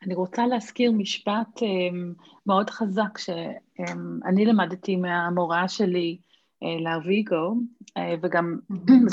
אני 0.04 0.16
רוצה 0.16 0.48
להזכיר 0.48 0.92
משפט 0.92 1.58
um, 1.58 2.24
מאוד 2.46 2.70
חזק 2.70 3.18
שאני 3.18 4.44
um, 4.44 4.48
למדתי 4.48 4.96
מהמורה 4.96 5.68
שלי 5.68 6.18
לארוויגו, 6.84 7.54
uh, 8.00 8.02
וגם 8.21 8.60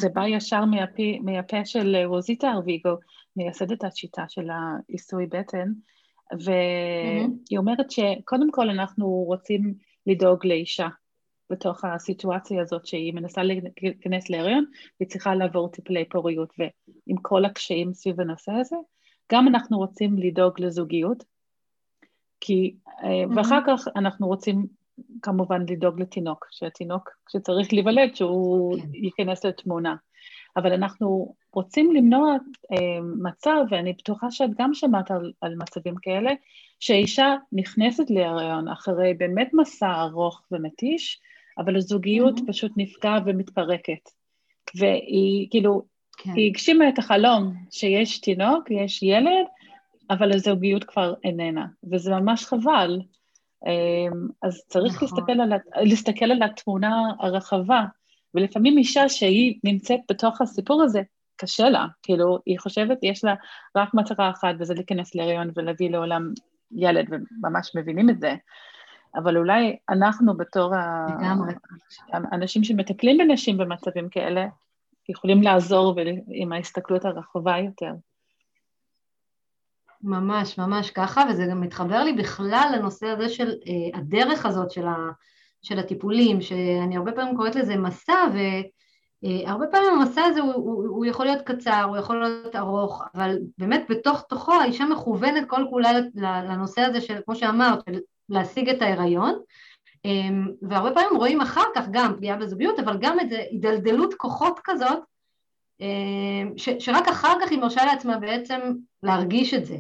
זה 0.01 0.09
בא 0.09 0.27
ישר 0.27 0.65
מהפה, 0.65 1.03
מהפה 1.23 1.65
של 1.65 1.97
רוזיטה 2.05 2.51
ארוויגו, 2.51 2.91
מייסדת 3.37 3.85
השיטה 3.85 4.25
של 4.29 4.49
העיסוי 4.51 5.27
בטן, 5.27 5.73
והיא 6.33 7.59
אומרת 7.59 7.91
שקודם 7.91 8.51
כל 8.51 8.71
אנחנו 8.71 9.07
רוצים 9.07 9.75
לדאוג 10.07 10.47
לאישה 10.47 10.89
בתוך 11.51 11.85
הסיטואציה 11.85 12.63
הזאת 12.63 12.87
שהיא 12.87 13.15
מנסה 13.15 13.43
להיכנס 13.43 14.31
להריון 14.31 14.65
והיא 15.01 15.09
צריכה 15.09 15.35
לעבור 15.35 15.69
טיפולי 15.69 16.05
פוריות 16.05 16.53
ועם 16.59 17.17
כל 17.23 17.45
הקשיים 17.45 17.95
סביב 17.95 18.21
הנושא 18.21 18.53
הזה, 18.53 18.77
גם 19.33 19.49
אנחנו 19.49 19.79
רוצים 19.79 20.19
לדאוג 20.19 20.61
לזוגיות, 20.61 21.25
כי, 22.41 22.75
mm-hmm. 22.87 23.37
ואחר 23.37 23.61
כך 23.67 23.89
אנחנו 23.97 24.27
רוצים 24.27 24.67
כמובן 25.23 25.65
לדאוג 25.69 26.01
לתינוק, 26.01 26.47
שהתינוק 26.51 27.11
כשצריך 27.27 27.73
להיוולד 27.73 28.17
שהוא 28.17 28.79
כן. 28.79 28.89
ייכנס 28.95 29.45
לתמונה. 29.45 29.95
אבל 30.57 30.73
אנחנו 30.73 31.35
רוצים 31.53 31.95
למנוע 31.95 32.37
אה, 32.73 33.01
מצב, 33.23 33.57
ואני 33.71 33.93
בטוחה 33.93 34.31
שאת 34.31 34.51
גם 34.59 34.75
שמעת 34.75 35.11
על, 35.11 35.33
על 35.41 35.55
מצבים 35.55 35.95
כאלה, 36.03 36.31
שאישה 36.81 37.37
נכנסת 37.53 38.11
להיריון 38.11 38.69
אחרי 38.69 39.15
באמת 39.15 39.51
מסע 39.53 40.03
ארוך 40.03 40.43
ומתיש, 40.53 41.21
אבל 41.59 41.77
הזוגיות 41.77 42.39
mm-hmm. 42.39 42.47
פשוט 42.49 42.73
נפגעה 42.77 43.19
ומתפרקת. 43.27 44.11
והיא 44.75 45.47
כאילו, 45.51 45.83
כן. 46.19 46.31
היא 46.37 46.51
הגשימה 46.51 46.89
את 46.89 46.99
החלום 46.99 47.55
שיש 47.71 48.21
תינוק, 48.21 48.71
יש 48.71 49.03
ילד, 49.03 49.47
אבל 50.11 50.33
הזוגיות 50.33 50.85
כבר 50.85 51.15
איננה, 51.25 51.67
וזה 51.93 52.11
ממש 52.11 52.45
חבל. 52.45 53.01
אה, 53.67 54.19
אז 54.43 54.63
צריך 54.69 55.03
נכון. 55.03 55.09
להסתכל, 55.09 55.41
על, 55.41 55.53
להסתכל 55.85 56.25
על 56.25 56.43
התמונה 56.43 57.13
הרחבה, 57.21 57.85
ולפעמים 58.35 58.79
אישה 58.79 59.09
שהיא 59.09 59.59
נמצאת 59.65 60.01
בתוך 60.11 60.41
הסיפור 60.41 60.83
הזה, 60.83 61.03
קשה 61.37 61.69
לה, 61.69 61.87
כאילו, 62.03 62.39
היא 62.47 62.59
חושבת, 62.59 62.99
יש 63.03 63.25
לה 63.25 63.35
רק 63.77 63.95
מטרה 63.95 64.31
אחת, 64.31 64.55
וזה 64.59 64.75
להיכנס 64.75 65.15
להריון 65.15 65.51
ולהביא 65.57 65.91
לעולם 65.91 66.33
ילד, 66.73 67.07
וממש 67.11 67.71
מבינים 67.75 68.11
את 68.11 68.21
זה. 68.21 68.35
אבל 69.15 69.37
אולי 69.37 69.77
אנחנו 69.91 70.37
בתור 70.37 70.75
האנשים 72.13 72.65
שמטפלים 72.65 73.19
בנשים 73.19 73.59
במצבים 73.59 74.09
כאלה, 74.09 74.47
יכולים 75.09 75.43
לעזור 75.43 75.97
עם 76.29 76.53
ההסתכלות 76.53 77.05
הרחבה 77.05 77.59
יותר. 77.59 77.93
ממש, 80.03 80.59
ממש 80.59 80.91
ככה, 80.91 81.25
וזה 81.31 81.47
גם 81.51 81.61
מתחבר 81.61 82.05
לי 82.05 82.13
בכלל 82.13 82.73
לנושא 82.77 83.07
הזה 83.07 83.29
של 83.29 83.49
אה, 83.49 83.99
הדרך 83.99 84.47
הזאת 84.47 84.71
של, 84.71 84.87
ה, 84.87 84.97
של 85.63 85.79
הטיפולים, 85.79 86.41
שאני 86.41 86.97
הרבה 86.97 87.13
פעמים 87.13 87.37
קוראת 87.37 87.57
לזה 87.57 87.77
מסע, 87.77 88.25
והרבה 89.23 89.67
פעמים 89.67 90.01
המסע 90.01 90.23
הזה 90.25 90.41
הוא, 90.41 90.55
הוא, 90.55 90.89
הוא 90.89 91.07
יכול 91.07 91.27
להיות 91.27 91.43
קצר, 91.43 91.85
הוא 91.89 91.97
יכול 91.97 92.21
להיות 92.21 92.57
ארוך, 92.57 93.03
אבל 93.15 93.39
באמת 93.59 93.85
בתוך 93.89 94.23
תוכו 94.29 94.53
האישה 94.53 94.85
מכוונת 94.85 95.49
כל 95.49 95.65
כולה 95.71 95.91
לנושא 96.15 96.81
הזה 96.81 97.01
של, 97.01 97.21
כמו 97.25 97.37
שאמרת, 97.37 97.79
של 97.89 97.99
להשיג 98.29 98.69
את 98.69 98.83
ההיריון, 98.83 99.35
אמ, 100.05 100.49
והרבה 100.63 100.95
פעמים 100.95 101.17
רואים 101.17 101.41
אחר 101.41 101.65
כך 101.75 101.87
גם 101.91 102.15
פגיעה 102.17 102.37
בזוגיות, 102.37 102.79
אבל 102.79 102.99
גם 103.01 103.21
איזו 103.21 103.37
הידלדלות 103.51 104.15
כוחות 104.15 104.61
כזאת, 104.65 104.99
ש, 106.57 106.69
שרק 106.79 107.09
אחר 107.09 107.35
כך 107.43 107.51
היא 107.51 107.59
מרשה 107.59 107.85
לעצמה 107.85 108.19
בעצם 108.19 108.61
להרגיש 109.03 109.55
את 109.55 109.67
זה. 109.67 109.77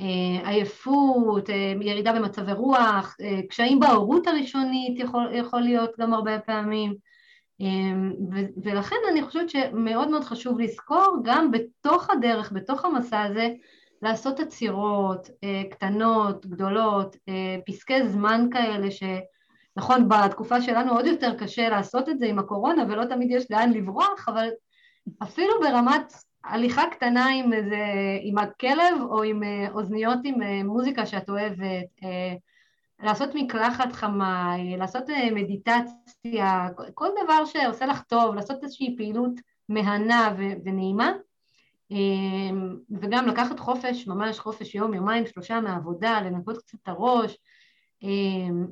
אה, 0.00 0.50
עייפות, 0.50 1.50
אה, 1.50 1.72
ירידה 1.80 2.12
במצבי 2.12 2.52
רוח, 2.52 3.16
אה, 3.20 3.40
קשיים 3.48 3.80
בהורות 3.80 4.26
הראשונית 4.26 4.98
יכול, 5.00 5.28
יכול 5.32 5.60
להיות 5.60 5.90
גם 5.98 6.14
הרבה 6.14 6.38
פעמים 6.38 6.94
ולכן 8.64 8.96
אני 9.12 9.22
חושבת 9.22 9.50
שמאוד 9.50 10.08
מאוד 10.10 10.24
חשוב 10.24 10.60
לזכור 10.60 11.16
גם 11.24 11.50
בתוך 11.50 12.10
הדרך, 12.10 12.52
בתוך 12.52 12.84
המסע 12.84 13.22
הזה, 13.22 13.48
לעשות 14.02 14.40
עצירות 14.40 15.28
קטנות, 15.70 16.46
גדולות, 16.46 17.16
פסקי 17.66 18.08
זמן 18.08 18.48
כאלה 18.50 18.88
שנכון 18.90 20.08
בתקופה 20.08 20.60
שלנו 20.60 20.92
עוד 20.92 21.06
יותר 21.06 21.34
קשה 21.38 21.68
לעשות 21.68 22.08
את 22.08 22.18
זה 22.18 22.26
עם 22.26 22.38
הקורונה 22.38 22.84
ולא 22.88 23.04
תמיד 23.04 23.30
יש 23.30 23.50
לאן 23.50 23.72
לברוח, 23.72 24.28
אבל 24.28 24.48
אפילו 25.22 25.54
ברמת 25.60 26.12
הליכה 26.44 26.82
קטנה 26.90 27.26
עם 27.28 27.52
איזה, 27.52 27.84
עם 28.22 28.38
הכלב 28.38 29.00
או 29.10 29.22
עם 29.22 29.42
אה, 29.42 29.70
אוזניות 29.70 30.18
עם 30.24 30.42
אה, 30.42 30.64
מוזיקה 30.64 31.06
שאת 31.06 31.30
אוהבת, 31.30 31.86
אה, 32.04 32.34
לעשות 33.00 33.30
מקלחת 33.34 33.92
חמה, 33.92 34.54
לעשות 34.78 35.04
מדיטציה, 35.34 36.68
כל 36.94 37.08
דבר 37.24 37.44
שעושה 37.44 37.86
לך 37.86 38.02
טוב, 38.02 38.34
לעשות 38.34 38.64
איזושהי 38.64 38.94
פעילות 38.96 39.32
מהנה 39.68 40.34
ונעימה, 40.64 41.12
וגם 43.00 43.26
לקחת 43.26 43.58
חופש, 43.58 44.06
ממש 44.06 44.38
חופש 44.38 44.74
יום, 44.74 44.94
יומיים, 44.94 45.26
שלושה 45.26 45.60
מהעבודה, 45.60 46.20
לנקות 46.20 46.58
קצת 46.58 46.74
את 46.82 46.88
הראש, 46.88 47.36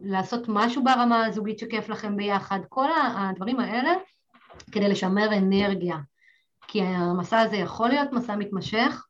לעשות 0.03 0.44
משהו 0.49 0.85
ברמה 0.85 1.27
הזוגית 1.27 1.59
שכיף 1.59 1.88
לכם 1.88 2.16
ביחד, 2.16 2.59
כל 2.68 2.88
הדברים 3.16 3.61
האלה 3.61 3.92
כדי 4.72 4.88
לשמר 4.88 5.37
אנרגיה. 5.37 5.96
כי 6.77 6.83
המסע 6.83 7.39
הזה 7.39 7.57
יכול 7.57 7.89
להיות 7.89 8.12
מסע 8.12 8.37
מתמשך, 8.37 9.07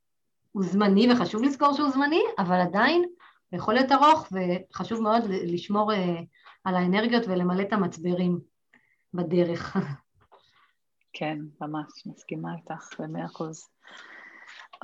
הוא 0.52 0.62
זמני 0.62 1.12
וחשוב 1.12 1.42
לזכור 1.42 1.72
שהוא 1.72 1.90
זמני, 1.90 2.20
אבל 2.38 2.60
עדיין 2.60 3.02
הוא 3.50 3.58
יכול 3.58 3.74
להיות 3.74 3.92
ארוך 3.92 4.28
וחשוב 4.32 5.02
מאוד 5.02 5.22
לשמור 5.28 5.92
אה, 5.92 6.20
על 6.64 6.74
האנרגיות 6.74 7.22
ולמלא 7.26 7.62
את 7.62 7.72
המצברים 7.72 8.40
בדרך. 9.14 9.76
כן, 11.12 11.38
ממש, 11.60 12.06
מסכימה 12.06 12.54
איתך 12.56 13.00
במאה 13.00 13.24
אחוז. 13.26 13.68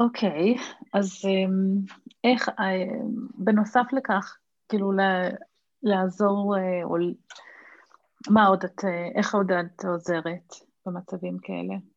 אוקיי, 0.01 0.57
אז 0.93 1.23
אמ, 1.25 1.77
איך, 2.25 2.49
אה, 2.49 2.99
בנוסף 3.35 3.87
לכך, 3.93 4.37
כאילו 4.69 4.93
לעזור, 5.83 6.57
אה, 6.57 6.85
או 6.85 6.97
מה 8.31 8.47
עוד 8.47 8.65
את, 8.65 8.85
איך 9.15 9.35
עוד 9.35 9.53
את 9.53 9.85
עוזרת 9.85 10.55
במצבים 10.87 11.39
כאלה? 11.43 11.92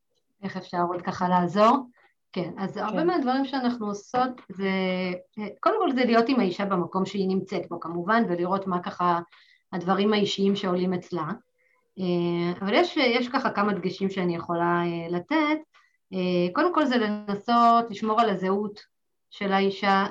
איך 0.45 0.57
אפשר 0.57 0.81
עוד 0.89 1.01
ככה 1.01 1.29
לעזור. 1.29 1.77
כן, 2.33 2.51
אז 2.57 2.73
כן. 2.73 2.79
הרבה 2.79 3.03
מהדברים 3.03 3.45
שאנחנו 3.45 3.87
עושות 3.87 4.41
זה, 4.49 4.69
קודם 5.59 5.75
כל 5.79 5.91
זה 5.91 6.05
להיות 6.05 6.29
עם 6.29 6.39
האישה 6.39 6.65
במקום 6.65 7.05
שהיא 7.05 7.27
נמצאת 7.27 7.69
בו 7.69 7.79
כמובן, 7.79 8.23
ולראות 8.29 8.67
מה 8.67 8.79
ככה 8.79 9.19
הדברים 9.73 10.13
האישיים 10.13 10.55
שעולים 10.55 10.93
אצלה. 10.93 11.27
אה, 11.99 12.59
אבל 12.61 12.73
יש, 12.73 12.97
יש 12.97 13.27
ככה 13.27 13.49
כמה 13.49 13.73
דגשים 13.73 14.09
שאני 14.09 14.35
יכולה 14.35 14.81
אה, 14.85 15.07
לתת. 15.09 15.57
אה, 16.13 16.53
קודם 16.53 16.73
כל 16.73 16.85
זה 16.85 16.97
לנסות 16.97 17.85
לשמור 17.89 18.21
על 18.21 18.29
הזהות 18.29 18.79
של 19.29 19.53
האישה 19.53 20.05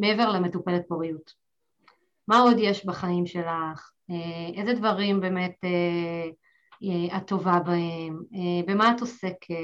מעבר 0.00 0.30
למטופלת 0.30 0.88
פוריות. 0.88 1.32
מה 2.28 2.38
עוד 2.38 2.56
יש 2.58 2.86
בחיים 2.86 3.26
שלך? 3.26 3.90
איזה 4.56 4.74
דברים 4.74 5.20
באמת 5.20 5.56
את 7.16 7.26
טובה 7.26 7.58
בהם? 7.66 8.22
במה 8.66 8.90
את 8.90 9.00
עוסקת? 9.00 9.54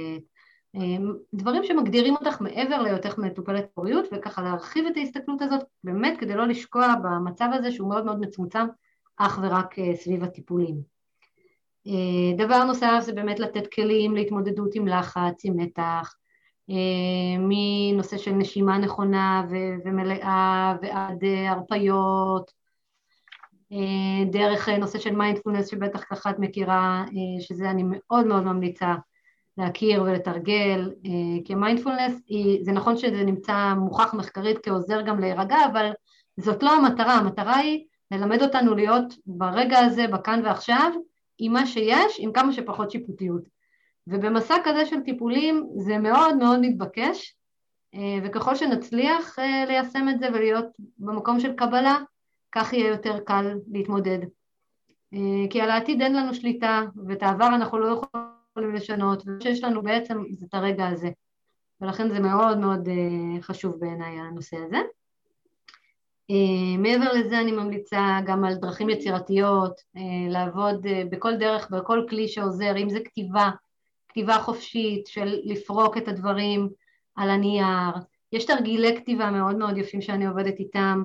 דברים 1.35 1.64
שמגדירים 1.64 2.14
אותך 2.14 2.40
מעבר 2.40 2.83
להיותך 2.83 3.18
מטופלת 3.18 3.66
פוריות 3.74 4.05
וככה 4.12 4.42
להרחיב 4.42 4.87
את 4.87 4.96
ההסתכלות 4.96 5.42
הזאת 5.42 5.64
באמת 5.85 6.20
כדי 6.20 6.35
לא 6.35 6.46
לשקוע 6.46 6.94
במצב 7.03 7.48
הזה 7.53 7.72
שהוא 7.72 7.88
מאוד 7.88 8.05
מאוד 8.05 8.20
מצומצם 8.20 8.66
אך 9.16 9.38
ורק 9.42 9.74
סביב 9.94 10.24
הטיפולים. 10.24 10.94
אה, 11.87 12.37
דבר 12.46 12.64
נוסף 12.64 12.98
זה 13.00 13.12
באמת 13.12 13.40
לתת 13.40 13.72
כלים 13.74 14.14
להתמודדות 14.14 14.74
עם 14.74 14.88
לחץ, 14.88 15.44
עם 15.44 15.57
מתח, 15.57 16.14
אה, 16.70 17.38
מנושא 17.38 18.18
של 18.18 18.31
נשימה 18.31 18.79
נכונה 18.79 19.46
ומלאה 19.85 20.77
ועד 20.83 21.24
אה, 21.24 21.50
הרפיות, 21.50 22.50
דרך 24.31 24.68
נושא 24.68 24.98
של 24.98 25.16
מיינדפולנס 25.16 25.68
שבטח 25.68 26.05
ככה 26.11 26.31
את 26.31 26.38
מכירה, 26.38 27.05
שזה 27.40 27.70
אני 27.70 27.83
מאוד 27.87 28.27
מאוד 28.27 28.44
ממליצה 28.44 28.94
להכיר 29.59 30.03
ולתרגל, 30.03 30.92
כי 31.44 31.55
מיינדפולנס 31.55 32.12
זה 32.62 32.72
נכון 32.72 32.96
שזה 32.96 33.24
נמצא 33.24 33.74
מוכח 33.77 34.14
מחקרית 34.14 34.59
כעוזר 34.62 35.00
גם 35.00 35.20
להירגע, 35.20 35.57
אבל 35.72 35.90
זאת 36.37 36.62
לא 36.62 36.72
המטרה, 36.72 37.14
המטרה 37.14 37.57
היא 37.57 37.85
ללמד 38.11 38.42
אותנו 38.42 38.74
להיות 38.74 39.14
ברגע 39.27 39.79
הזה, 39.79 40.07
בכאן 40.07 40.40
ועכשיו, 40.44 40.92
עם 41.38 41.53
מה 41.53 41.66
שיש, 41.66 42.16
עם 42.18 42.33
כמה 42.33 42.53
שפחות 42.53 42.90
שיפוטיות. 42.90 43.42
ובמסע 44.07 44.55
כזה 44.64 44.87
של 44.87 45.00
טיפולים 45.00 45.66
זה 45.77 45.98
מאוד 45.98 46.37
מאוד 46.37 46.61
מתבקש, 46.61 47.35
אה, 47.94 48.18
וככל 48.24 48.55
שנצליח 48.55 49.38
אה, 49.38 49.64
ליישם 49.68 50.09
את 50.09 50.18
זה 50.18 50.29
ולהיות 50.29 50.66
במקום 50.98 51.40
של 51.40 51.53
קבלה, 51.53 51.96
כך 52.54 52.72
יהיה 52.72 52.88
יותר 52.88 53.18
קל 53.20 53.58
להתמודד. 53.72 54.18
אה, 55.14 55.50
כי 55.50 55.60
על 55.60 55.70
העתיד 55.70 56.02
אין 56.02 56.16
לנו 56.16 56.34
שליטה, 56.34 56.82
ואת 57.06 57.22
העבר 57.22 57.46
אנחנו 57.46 57.78
לא 57.78 58.02
יכולים 58.56 58.74
לשנות, 58.74 59.22
ושיש 59.26 59.64
לנו 59.64 59.82
בעצם 59.82 60.22
זה 60.30 60.46
את 60.48 60.54
הרגע 60.54 60.86
הזה. 60.86 61.10
ולכן 61.80 62.10
זה 62.10 62.20
מאוד 62.20 62.58
מאוד 62.58 62.88
חשוב 63.40 63.80
בעיניי 63.80 64.20
הנושא 64.20 64.56
הזה. 64.56 64.78
אה, 66.30 66.76
מעבר 66.78 67.12
לזה 67.12 67.40
אני 67.40 67.52
ממליצה 67.52 68.18
גם 68.26 68.44
על 68.44 68.54
דרכים 68.54 68.90
יצירתיות, 68.90 69.80
אה, 69.96 70.02
לעבוד 70.30 70.86
אה, 70.86 71.02
בכל 71.10 71.36
דרך, 71.36 71.70
בכל 71.70 72.06
כלי 72.08 72.28
שעוזר, 72.28 72.76
אם 72.76 72.90
זה 72.90 73.00
כתיבה, 73.04 73.50
כתיבה 74.08 74.38
חופשית 74.38 75.06
של 75.06 75.40
לפרוק 75.44 75.96
את 75.96 76.08
הדברים 76.08 76.68
על 77.16 77.30
הנייר, 77.30 77.94
יש 78.32 78.44
תרגילי 78.44 78.96
כתיבה 78.96 79.30
מאוד 79.30 79.56
מאוד 79.56 79.76
יפים 79.76 80.00
שאני 80.00 80.26
עובדת 80.26 80.58
איתם, 80.58 81.02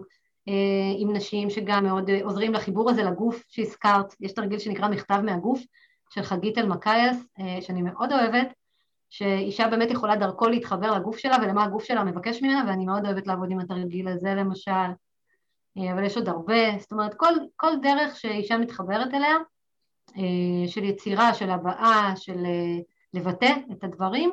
עם 0.97 1.13
נשים 1.13 1.49
שגם 1.49 1.83
מאוד 1.83 2.09
עוזרים 2.23 2.53
לחיבור 2.53 2.89
הזה 2.89 3.03
לגוף 3.03 3.43
שהזכרת, 3.47 4.15
יש 4.19 4.31
תרגיל 4.31 4.59
שנקרא 4.59 4.87
מכתב 4.87 5.21
מהגוף 5.23 5.63
של 6.09 6.21
חגית 6.21 6.57
אלמקייס, 6.57 7.17
שאני 7.61 7.81
מאוד 7.81 8.13
אוהבת, 8.13 8.47
שאישה 9.09 9.67
באמת 9.67 9.91
יכולה 9.91 10.15
דרכו 10.15 10.47
להתחבר 10.47 10.91
לגוף 10.91 11.17
שלה 11.17 11.37
ולמה 11.41 11.63
הגוף 11.63 11.83
שלה 11.83 12.03
מבקש 12.03 12.41
ממנה, 12.41 12.63
ואני 12.67 12.85
מאוד 12.85 13.05
אוהבת 13.05 13.27
לעבוד 13.27 13.51
עם 13.51 13.59
התרגיל 13.59 14.07
הזה 14.07 14.35
למשל. 14.35 14.71
אה, 15.77 15.93
אבל 15.93 16.03
יש 16.03 16.17
עוד 16.17 16.29
הרבה, 16.29 16.79
זאת 16.79 16.91
אומרת 16.91 17.13
כל, 17.13 17.33
כל 17.55 17.71
דרך 17.81 18.15
שאישה 18.15 18.57
מתחברת 18.57 19.13
אליה, 19.13 19.35
אה, 20.17 20.67
של 20.67 20.83
יצירה, 20.83 21.33
של 21.33 21.49
הבעה, 21.49 22.13
של 22.15 22.45
אה, 22.45 22.79
לבטא 23.13 23.53
את 23.71 23.83
הדברים, 23.83 24.31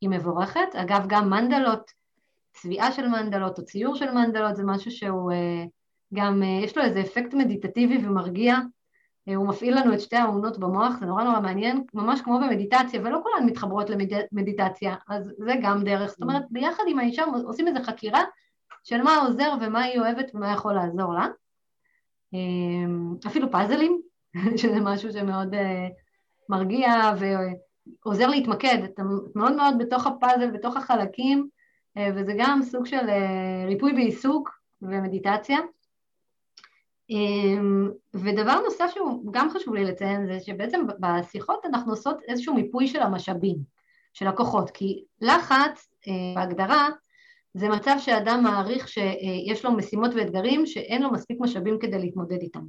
היא 0.00 0.10
מבורכת. 0.10 0.74
אגב, 0.74 1.04
גם 1.06 1.30
מנדלות, 1.30 1.90
צביעה 2.52 2.92
של 2.92 3.08
מנדלות 3.08 3.58
או 3.58 3.64
ציור 3.64 3.94
של 3.94 4.10
מנדלות 4.10 4.56
זה 4.56 4.62
משהו 4.64 4.90
שהוא 4.90 5.32
גם, 6.14 6.42
יש 6.64 6.76
לו 6.76 6.84
איזה 6.84 7.00
אפקט 7.00 7.34
מדיטטיבי 7.34 8.06
ומרגיע, 8.06 8.56
הוא 9.24 9.48
מפעיל 9.48 9.78
לנו 9.78 9.94
את 9.94 10.00
שתי 10.00 10.16
האמונות 10.16 10.58
במוח, 10.58 10.98
זה 11.00 11.06
נורא 11.06 11.24
נורא 11.24 11.40
מעניין, 11.40 11.84
ממש 11.94 12.20
כמו 12.20 12.38
במדיטציה, 12.38 13.00
ולא 13.00 13.18
כולן 13.22 13.46
מתחברות 13.46 13.90
למדיטציה, 14.32 14.96
אז 15.08 15.32
זה 15.38 15.52
גם 15.62 15.84
דרך, 15.84 16.10
זאת 16.10 16.22
אומרת, 16.22 16.42
ביחד 16.50 16.82
עם 16.88 16.98
האישה 16.98 17.24
עושים 17.44 17.68
איזו 17.68 17.82
חקירה 17.82 18.22
של 18.84 19.02
מה 19.02 19.16
עוזר 19.16 19.52
ומה 19.60 19.82
היא 19.82 20.00
אוהבת 20.00 20.30
ומה 20.34 20.52
יכול 20.52 20.72
לעזור 20.74 21.14
לה. 21.14 21.26
אמ, 22.32 23.14
אפילו 23.26 23.50
פאזלים, 23.50 24.00
שזה 24.60 24.80
משהו 24.80 25.12
שמאוד 25.12 25.54
אה, 25.54 25.88
מרגיע 26.48 27.12
ועוזר 28.04 28.26
להתמקד, 28.26 28.78
אתה 28.84 29.02
מאוד 29.34 29.56
מאוד 29.56 29.74
בתוך 29.78 30.06
הפאזל, 30.06 30.50
בתוך 30.50 30.76
החלקים, 30.76 31.38
אה, 31.38 31.61
וזה 31.98 32.32
גם 32.38 32.62
סוג 32.62 32.86
של 32.86 33.08
אה, 33.08 33.64
ריפוי 33.66 33.92
בעיסוק 33.92 34.50
ומדיטציה. 34.82 35.58
אמ, 37.10 37.90
ודבר 38.14 38.60
נוסף 38.64 38.90
שהוא 38.94 39.32
גם 39.32 39.50
חשוב 39.50 39.74
לי 39.74 39.84
לציין 39.84 40.26
זה 40.26 40.40
שבעצם 40.40 40.80
בשיחות 41.00 41.64
אנחנו 41.64 41.92
עושות 41.92 42.16
איזשהו 42.28 42.54
מיפוי 42.54 42.88
של 42.88 43.02
המשאבים, 43.02 43.56
של 44.12 44.26
הכוחות, 44.26 44.70
כי 44.70 45.04
לחץ 45.20 45.88
בהגדרה 46.34 46.88
זה 47.54 47.68
מצב 47.68 47.96
שאדם 47.98 48.42
מעריך 48.42 48.88
שיש 48.88 49.64
לו 49.64 49.72
משימות 49.72 50.10
ואתגרים 50.14 50.66
שאין 50.66 51.02
לו 51.02 51.12
מספיק 51.12 51.36
משאבים 51.40 51.78
כדי 51.78 51.98
להתמודד 51.98 52.40
איתם. 52.40 52.64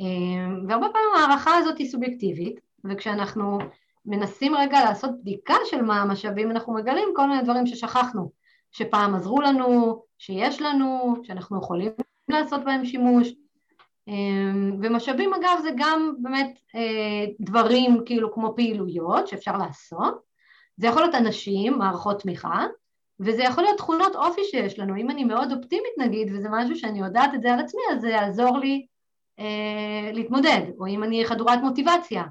אה, 0.00 0.46
והרבה 0.68 0.86
פעמים 0.92 1.08
ההערכה 1.16 1.56
הזאת 1.56 1.78
היא 1.78 1.90
סובייקטיבית, 1.90 2.60
וכשאנחנו 2.84 3.58
מנסים 4.06 4.54
רגע 4.54 4.84
לעשות 4.84 5.20
בדיקה 5.20 5.54
של 5.64 5.82
מה 5.82 6.02
המשאבים, 6.02 6.50
אנחנו 6.50 6.74
מגלים 6.74 7.08
כל 7.16 7.28
מיני 7.28 7.42
דברים 7.42 7.66
ששכחנו, 7.66 8.30
שפעם 8.72 9.14
עזרו 9.14 9.40
לנו, 9.40 10.02
שיש 10.18 10.62
לנו, 10.62 11.16
שאנחנו 11.22 11.58
יכולים 11.58 11.92
לעשות 12.28 12.64
בהם 12.64 12.84
שימוש. 12.84 13.28
אה, 14.08 14.14
ומשאבים 14.82 15.34
אגב 15.34 15.58
זה 15.62 15.70
גם 15.76 16.14
באמת 16.18 16.58
אה, 16.74 17.24
דברים 17.40 18.02
כאילו 18.06 18.32
כמו 18.32 18.52
פעילויות 18.56 19.28
שאפשר 19.28 19.56
לעשות, 19.56 20.20
זה 20.76 20.86
יכול 20.86 21.02
להיות 21.02 21.14
אנשים, 21.14 21.78
מערכות 21.78 22.22
תמיכה, 22.22 22.66
וזה 23.20 23.42
יכול 23.42 23.64
להיות 23.64 23.76
תכונות 23.76 24.16
אופי 24.16 24.40
שיש 24.44 24.78
לנו, 24.78 24.96
אם 24.96 25.10
אני 25.10 25.24
מאוד 25.24 25.52
אופטימית 25.52 25.92
נגיד, 25.98 26.28
וזה 26.34 26.48
משהו 26.50 26.76
שאני 26.76 26.98
יודעת 26.98 27.34
את 27.34 27.42
זה 27.42 27.52
על 27.52 27.60
עצמי, 27.60 27.82
אז 27.92 28.00
זה 28.00 28.08
יעזור 28.08 28.58
לי 28.58 28.86
אה, 29.38 30.10
להתמודד, 30.12 30.60
או 30.78 30.86
אם 30.86 31.04
אני 31.04 31.24
חדורת 31.24 31.58
מוטיבציה. 31.62 32.22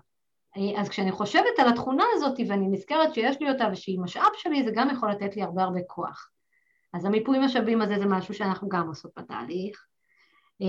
אז 0.78 0.90
כשאני 0.90 1.12
חושבת 1.12 1.60
על 1.60 1.68
התכונה 1.70 2.04
הזאת 2.14 2.40
ואני 2.48 2.68
נזכרת 2.68 3.14
שיש 3.14 3.42
לי 3.42 3.52
אותה 3.52 3.70
ושהיא 3.72 4.00
משאב 4.00 4.32
שלי, 4.38 4.64
זה 4.64 4.72
גם 4.74 4.90
יכול 4.90 5.12
לתת 5.12 5.36
לי 5.36 5.42
הרבה 5.42 5.64
הרבה 5.64 5.80
כוח. 5.88 6.30
אז 6.94 7.06
המיפוי 7.06 7.40
משאבים 7.40 7.82
הזה 7.82 8.00
זה 8.00 8.06
משהו 8.06 8.34
שאנחנו 8.34 8.70
גם 8.70 8.88
עושות 8.88 9.12
בתהליך. 9.18 9.86
אה, 10.62 10.68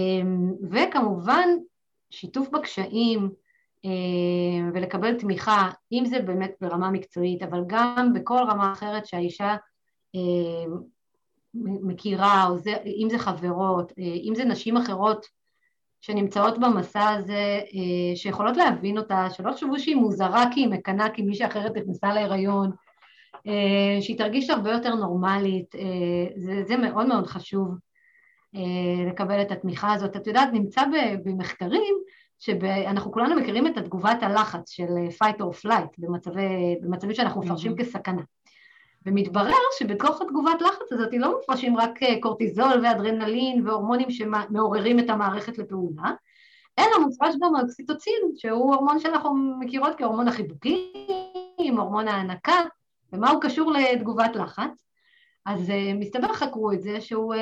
וכמובן, 0.70 1.48
שיתוף 2.10 2.48
בקשיים, 2.48 3.30
אה, 3.84 4.70
ולקבל 4.74 5.18
תמיכה, 5.18 5.70
אם 5.92 6.04
זה 6.06 6.22
באמת 6.22 6.52
ברמה 6.60 6.90
מקצועית, 6.90 7.42
אבל 7.42 7.60
גם 7.66 8.12
בכל 8.14 8.42
רמה 8.50 8.72
אחרת 8.72 9.06
שהאישה 9.06 9.56
אה, 10.14 10.74
מכירה, 11.54 12.46
או 12.48 12.58
זה, 12.58 12.76
אם 12.86 13.08
זה 13.10 13.18
חברות, 13.18 13.92
אה, 13.98 14.04
אם 14.04 14.34
זה 14.34 14.44
נשים 14.44 14.76
אחרות 14.76 15.26
שנמצאות 16.00 16.58
במסע 16.58 17.08
הזה, 17.08 17.60
אה, 17.74 18.16
שיכולות 18.16 18.56
להבין 18.56 18.98
אותה, 18.98 19.30
שלא 19.30 19.52
תחשבו 19.52 19.78
שהיא 19.78 19.96
מוזרה 19.96 20.44
כי 20.54 20.60
היא 20.60 20.68
מקנאה 20.68 21.08
כי 21.08 21.22
מישהי 21.22 21.46
אחרת 21.46 21.76
נכנסה 21.76 22.12
להיריון, 22.12 22.70
שהיא 24.00 24.18
תרגיש 24.18 24.50
הרבה 24.50 24.70
יותר 24.72 24.94
נורמלית, 24.94 25.74
זה, 26.36 26.62
זה 26.64 26.76
מאוד 26.76 27.06
מאוד 27.06 27.26
חשוב 27.26 27.74
לקבל 29.08 29.42
את 29.42 29.52
התמיכה 29.52 29.92
הזאת. 29.92 30.16
את 30.16 30.26
יודעת, 30.26 30.48
נמצא 30.52 30.82
במחקרים 31.24 31.94
שאנחנו 32.40 33.12
כולנו 33.12 33.40
מכירים 33.40 33.66
את 33.66 33.76
התגובת 33.76 34.22
הלחץ 34.22 34.70
של 34.70 34.88
fight 35.08 35.36
or 35.36 35.66
flight 35.66 35.94
במצבי, 35.98 36.76
במצבים 36.82 37.14
שאנחנו 37.14 37.40
מפרשים 37.40 37.72
mm-hmm. 37.72 37.78
כסכנה. 37.78 38.22
ומתברר 39.06 39.62
שבתוך 39.78 40.22
התגובת 40.22 40.62
לחץ 40.62 40.92
הזאת 40.92 41.08
לא 41.12 41.36
מופרשים 41.36 41.76
רק 41.76 42.02
אה, 42.02 42.20
קורטיזול 42.20 42.84
ואדרנלין 42.84 43.66
והורמונים 43.66 44.10
שמעוררים 44.10 44.98
את 44.98 45.10
המערכת 45.10 45.58
לפעולה, 45.58 46.10
אלא 46.78 46.98
מופרש 47.06 47.34
גם 47.40 47.56
אוקסיטוצין, 47.60 48.22
שהוא 48.36 48.74
הורמון 48.74 48.98
שאנחנו 48.98 49.34
מכירות 49.60 49.92
כהורמון 49.98 50.28
החיבוקים, 50.28 51.78
הורמון 51.78 52.08
ההנקה, 52.08 52.60
ומה 53.12 53.30
הוא 53.30 53.40
קשור 53.42 53.72
לתגובת 53.72 54.36
לחץ. 54.36 54.84
אז 55.46 55.70
uh, 55.70 55.72
מסתבר 55.98 56.32
חקרו 56.32 56.72
את 56.72 56.82
זה 56.82 57.00
שהוא 57.00 57.34
uh, 57.34 57.38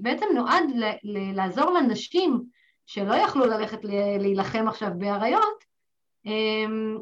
בעצם 0.00 0.26
נועד 0.34 0.64
ל- 0.74 0.84
ל- 0.84 1.36
לעזור 1.36 1.70
לנשים 1.70 2.42
שלא 2.86 3.14
יכלו 3.14 3.46
ללכת 3.46 3.78
להילחם 4.18 4.68
עכשיו 4.68 4.90
באריות, 4.98 5.64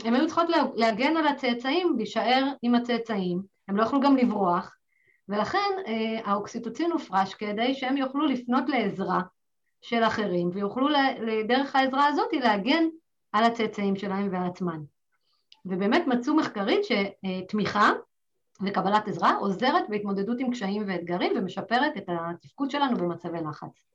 הן 0.05 0.15
היו 0.15 0.27
צריכות 0.27 0.47
להגן 0.75 1.17
על 1.17 1.27
הצאצאים, 1.27 1.95
להישאר 1.97 2.45
עם 2.63 2.75
הצאצאים, 2.75 3.43
הם 3.73 3.77
לא 3.77 3.83
יוכלו 3.83 4.01
גם 4.01 4.17
לברוח, 4.17 4.77
ולכן 5.29 5.71
אה, 5.87 6.21
האוקסיטוצין 6.25 6.93
הופרש 6.93 7.35
כדי 7.35 7.75
שהם 7.75 7.97
יוכלו 7.97 8.27
לפנות 8.27 8.69
לעזרה 8.69 9.21
של 9.81 10.03
אחרים, 10.05 10.51
ויוכלו 10.53 10.89
דרך 11.49 11.77
העזרה 11.77 12.07
הזאת 12.07 12.33
להגן 12.33 12.85
על 13.33 13.45
הצאצאים 13.45 13.97
שלהם 13.97 14.29
ועל 14.33 14.47
עצמם. 14.47 14.85
ובאמת 15.65 16.07
מצאו 16.07 16.35
מחקרית 16.35 16.81
שתמיכה 16.85 17.91
וקבלת 18.67 19.09
עזרה 19.09 19.37
עוזרת 19.37 19.85
בהתמודדות 19.89 20.37
עם 20.41 20.51
קשיים 20.51 20.85
ואתגרים 20.87 21.33
ומשפרת 21.37 21.97
את 21.97 22.09
התפקוד 22.09 22.71
שלנו 22.71 22.97
במצבי 22.97 23.39
לחץ. 23.49 23.87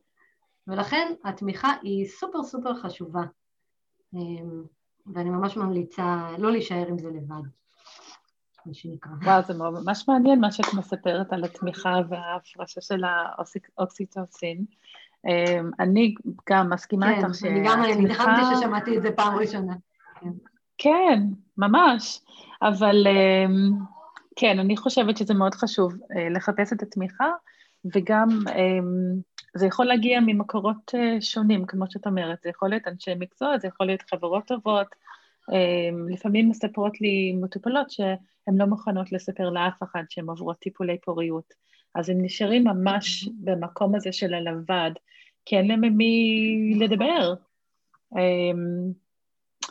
ולכן 0.67 1.13
התמיכה 1.23 1.73
היא 1.81 2.07
סופר 2.07 2.43
סופר 2.43 2.75
חשובה, 2.75 3.23
אמ, 4.13 4.63
ואני 5.13 5.29
ממש 5.29 5.57
ממליצה 5.57 6.29
לא 6.37 6.51
להישאר 6.51 6.87
עם 6.87 6.97
זה 6.97 7.09
לבד. 7.09 7.43
מה 8.67 8.73
שנקרא. 8.73 9.12
וואו, 9.23 9.41
זה 9.41 9.53
ממש 9.53 10.08
מעניין 10.08 10.39
מה 10.39 10.51
שאת 10.51 10.73
מספרת 10.73 11.34
על 11.34 11.43
התמיכה 11.43 11.99
וההפרשה 12.10 12.82
של 12.82 13.03
האוקסיטוסין. 13.77 14.65
אמ, 15.25 15.71
אני 15.80 16.15
גם 16.49 16.73
מסכימה 16.73 17.17
איתך 17.17 17.27
שהתמיכה... 17.34 17.75
כן, 17.75 17.82
אני 17.82 17.93
גם 17.95 18.01
נלחמתי 18.01 18.41
ששמעתי 18.56 18.97
את 18.97 19.01
זה 19.01 19.12
פעם 19.12 19.38
ראשונה. 19.38 19.73
כן, 20.21 20.30
כן 20.77 21.19
ממש, 21.58 22.21
אבל 22.62 23.08
אמ, 23.08 23.71
כן, 24.36 24.60
אני 24.60 24.77
חושבת 24.77 25.17
שזה 25.17 25.34
מאוד 25.34 25.56
חשוב 25.56 25.93
אה, 25.93 26.30
לחפש 26.30 26.73
את 26.73 26.82
התמיכה, 26.82 27.30
וגם 27.95 28.27
אמ, 28.30 29.19
זה 29.56 29.65
יכול 29.65 29.86
להגיע 29.86 30.19
ממקורות 30.19 30.95
אה, 30.95 31.21
שונים, 31.21 31.65
כמו 31.65 31.86
שאת 31.89 32.08
אומרת, 32.08 32.38
זה 32.43 32.49
יכול 32.49 32.69
להיות 32.69 32.88
אנשי 32.88 33.12
מקצוע, 33.19 33.58
זה 33.58 33.67
יכול 33.67 33.86
להיות 33.86 34.01
חברות 34.10 34.47
טובות. 34.47 34.88
לפעמים 36.10 36.49
מספרות 36.49 37.01
לי 37.01 37.33
מטופלות 37.41 37.89
שהן 37.89 38.55
לא 38.57 38.65
מוכנות 38.65 39.12
לספר 39.12 39.49
לאף 39.49 39.83
אחד 39.83 40.03
שהן 40.10 40.29
עוברות 40.29 40.60
טיפולי 40.60 40.97
פוריות. 41.05 41.53
אז 41.95 42.10
הם 42.10 42.17
נשארים 42.21 42.63
ממש 42.63 43.29
במקום 43.39 43.95
הזה 43.95 44.12
של 44.12 44.33
הלבד, 44.33 44.91
כי 45.45 45.57
אין 45.57 45.67
להם 45.67 45.81
ממי 45.81 46.73
לדבר. 46.79 47.33
אמ, 48.15 48.91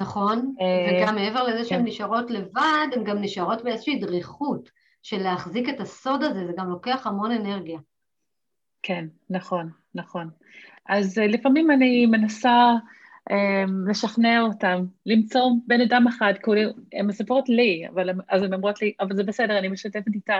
נכון, 0.01 0.55
אה, 0.61 1.03
וגם 1.03 1.15
מעבר 1.15 1.43
לזה 1.43 1.65
שהן 1.65 1.79
כן. 1.79 1.85
נשארות 1.85 2.31
לבד, 2.31 2.87
הן 2.93 3.05
גם 3.05 3.19
נשארות 3.21 3.65
באיזושהי 3.65 3.99
דריכות 3.99 4.71
של 5.03 5.19
להחזיק 5.19 5.69
את 5.69 5.81
הסוד 5.81 6.23
הזה, 6.23 6.47
זה 6.47 6.53
גם 6.57 6.71
לוקח 6.71 7.07
המון 7.07 7.31
אנרגיה. 7.31 7.79
כן, 8.83 9.07
נכון, 9.31 9.71
נכון. 9.95 10.31
אז 10.89 11.19
אה, 11.19 11.27
לפעמים 11.27 11.71
אני 11.71 12.07
מנסה 12.07 12.73
לשכנע 13.89 14.41
אותם, 14.41 14.85
למצוא 15.07 15.51
בן 15.67 15.81
אדם 15.81 16.07
אחד, 16.09 16.33
כי 16.45 16.51
הן 16.93 17.07
מספרות 17.07 17.49
לי, 17.49 17.87
אבל, 17.89 18.11
אז 18.29 18.43
הן 18.43 18.55
אומרות 18.55 18.83
לי, 18.83 18.93
אבל 19.01 19.17
זה 19.17 19.25
בסדר, 19.25 19.59
אני 19.59 19.69
משתפת 19.69 20.15
איתך. 20.15 20.33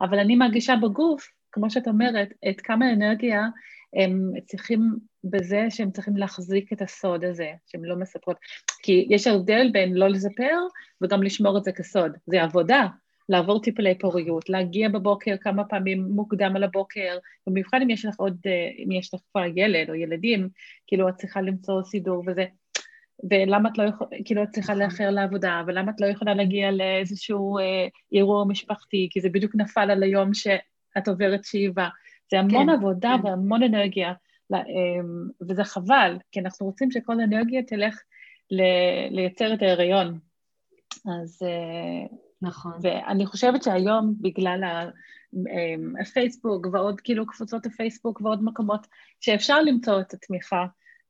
אבל 0.00 0.18
אני 0.18 0.36
מרגישה 0.36 0.76
בגוף, 0.76 1.28
כמו 1.52 1.70
שאת 1.70 1.88
אומרת, 1.88 2.28
את 2.50 2.60
כמה 2.60 2.92
אנרגיה 2.92 3.42
הם 3.94 4.32
צריכים 4.44 4.80
בזה 5.24 5.66
שהם 5.70 5.90
צריכים 5.90 6.16
להחזיק 6.16 6.72
את 6.72 6.82
הסוד 6.82 7.24
הזה, 7.24 7.50
שהם 7.66 7.84
לא 7.84 7.96
מספרות. 7.96 8.36
כי 8.82 9.06
יש 9.10 9.26
הבדל 9.26 9.70
בין 9.72 9.94
לא 9.94 10.08
לספר 10.08 10.58
וגם 11.00 11.22
לשמור 11.22 11.58
את 11.58 11.64
זה 11.64 11.72
כסוד. 11.72 12.12
זה 12.26 12.42
עבודה, 12.42 12.86
לעבור 13.28 13.62
טיפולי 13.62 13.98
פוריות, 13.98 14.48
להגיע 14.48 14.88
בבוקר 14.88 15.36
כמה 15.40 15.64
פעמים 15.64 16.02
מוקדם 16.02 16.56
על 16.56 16.64
הבוקר, 16.64 17.18
במיוחד 17.46 17.78
אם 17.82 17.90
יש 17.90 18.04
לך 18.04 18.14
עוד, 18.18 18.36
אם 18.84 18.92
יש 18.92 19.14
לך 19.14 19.20
כבר 19.32 19.44
ילד 19.56 19.90
או 19.90 19.94
ילדים, 19.94 20.48
כאילו 20.86 21.08
את 21.08 21.14
צריכה 21.14 21.40
למצוא 21.40 21.82
סידור 21.82 22.24
וזה. 22.26 22.44
ולמה 23.30 23.68
את 23.68 23.78
לא 23.78 23.84
יכולה, 23.84 24.10
כאילו 24.24 24.42
את 24.42 24.48
צריכה 24.48 24.74
לאחר 24.74 25.10
לעבודה, 25.10 25.62
ולמה 25.66 25.90
את 25.90 26.00
לא 26.00 26.06
יכולה 26.06 26.34
להגיע 26.34 26.70
לאיזשהו 26.70 27.58
אה, 27.58 27.88
אירוע 28.12 28.44
משפחתי, 28.44 29.08
כי 29.10 29.20
זה 29.20 29.28
בדיוק 29.28 29.54
נפל 29.54 29.90
על 29.90 30.02
היום 30.02 30.34
שאת 30.34 31.08
עוברת 31.08 31.44
שאיבה. 31.44 31.88
זה 32.30 32.38
המון 32.38 32.66
כן, 32.66 32.68
עבודה 32.68 33.16
כן. 33.22 33.26
והמון 33.26 33.62
אנרגיה, 33.62 34.12
אמ, 34.52 35.28
וזה 35.48 35.64
חבל, 35.64 36.16
כי 36.32 36.40
אנחנו 36.40 36.66
רוצים 36.66 36.90
שכל 36.90 37.20
האנרגיה 37.20 37.62
תלך 37.62 38.02
ל- 38.50 39.08
לייצר 39.10 39.54
את 39.54 39.62
ההיריון. 39.62 40.18
אז... 41.22 41.42
אה, 41.42 42.16
נכון. 42.42 42.72
ואני 42.82 43.26
חושבת 43.26 43.62
שהיום, 43.62 44.14
בגלל 44.20 44.90
אמ, 45.34 45.92
הפייסבוק 46.00 46.66
ועוד 46.72 47.00
כאילו 47.00 47.26
קבוצות 47.26 47.66
הפייסבוק 47.66 48.20
ועוד 48.20 48.44
מקומות 48.44 48.86
שאפשר 49.20 49.62
למצוא 49.62 50.00
את 50.00 50.14
התמיכה, 50.14 50.66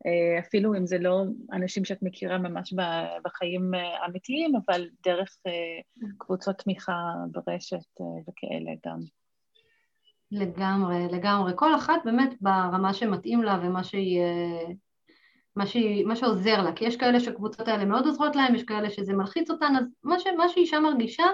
אה, 0.07 0.39
אפילו 0.39 0.75
אם 0.75 0.87
זה 0.87 0.99
לא 0.99 1.25
אנשים 1.53 1.85
שאת 1.85 2.03
מכירה 2.03 2.39
ממש 2.39 2.75
בחיים 3.25 3.75
אה, 3.75 4.07
אמיתיים, 4.07 4.53
אבל 4.67 4.89
דרך 5.05 5.37
אה, 5.47 6.12
קבוצות 6.19 6.59
תמיכה 6.59 7.15
ברשת 7.31 8.01
וכאלה 8.29 8.73
גם. 8.87 9.01
לגמרי, 10.31 11.09
לגמרי. 11.12 11.53
כל 11.57 11.75
אחת 11.75 11.95
באמת 12.05 12.35
ברמה 12.41 12.95
שמתאים 12.95 13.43
לה 13.43 13.59
ומה 13.62 13.85
שהיא... 13.85 14.23
מה, 15.57 15.66
שהיא, 15.66 16.07
מה 16.07 16.16
שעוזר 16.16 16.62
לה, 16.62 16.73
כי 16.73 16.85
יש 16.85 16.97
כאלה 16.97 17.21
שהקבוצות 17.21 17.69
האלה 17.69 17.85
מאוד 17.85 18.07
עוזרות 18.07 18.37
להם, 18.37 18.55
יש 18.55 18.64
כאלה 18.64 18.90
שזה 18.90 19.12
מלחיץ 19.12 19.51
אותן, 19.51 19.73
אז 19.79 19.85
מה, 20.05 20.21
ש, 20.21 20.27
מה 20.37 20.49
שאישה 20.49 20.81
מרגישה, 20.81 21.27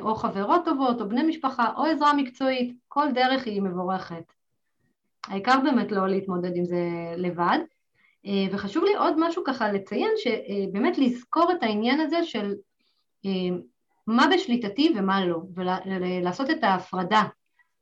או 0.00 0.14
חברות 0.14 0.64
טובות, 0.64 1.00
או 1.00 1.08
בני 1.08 1.22
משפחה, 1.22 1.72
או 1.76 1.84
עזרה 1.84 2.12
מקצועית, 2.14 2.76
כל 2.88 3.06
דרך 3.14 3.46
היא 3.46 3.62
מבורכת. 3.62 4.32
העיקר 5.26 5.60
באמת 5.64 5.92
לא 5.92 6.08
להתמודד 6.08 6.56
עם 6.56 6.64
זה 6.64 6.84
לבד. 7.16 7.58
אה, 8.26 8.46
וחשוב 8.52 8.84
לי 8.84 8.94
עוד 8.94 9.14
משהו 9.18 9.44
ככה 9.46 9.72
לציין, 9.72 10.10
שבאמת 10.16 10.98
לזכור 10.98 11.52
את 11.52 11.62
העניין 11.62 12.00
הזה 12.00 12.24
של 12.24 12.54
אה, 13.26 13.56
מה 14.06 14.26
בשליטתי 14.34 14.94
ומה 14.96 15.26
לא, 15.26 15.38
ולעשות 15.54 16.50
את 16.50 16.64
ההפרדה 16.64 17.22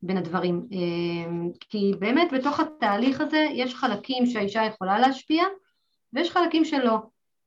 בין 0.03 0.17
הדברים. 0.17 0.67
אה, 0.73 1.31
כי 1.61 1.93
באמת 1.99 2.33
בתוך 2.33 2.61
התהליך 2.61 3.21
הזה 3.21 3.47
יש 3.53 3.75
חלקים 3.75 4.27
שהאישה 4.27 4.65
יכולה 4.65 4.99
להשפיע 4.99 5.45
ויש 6.13 6.31
חלקים 6.31 6.65
שלא. 6.65 6.99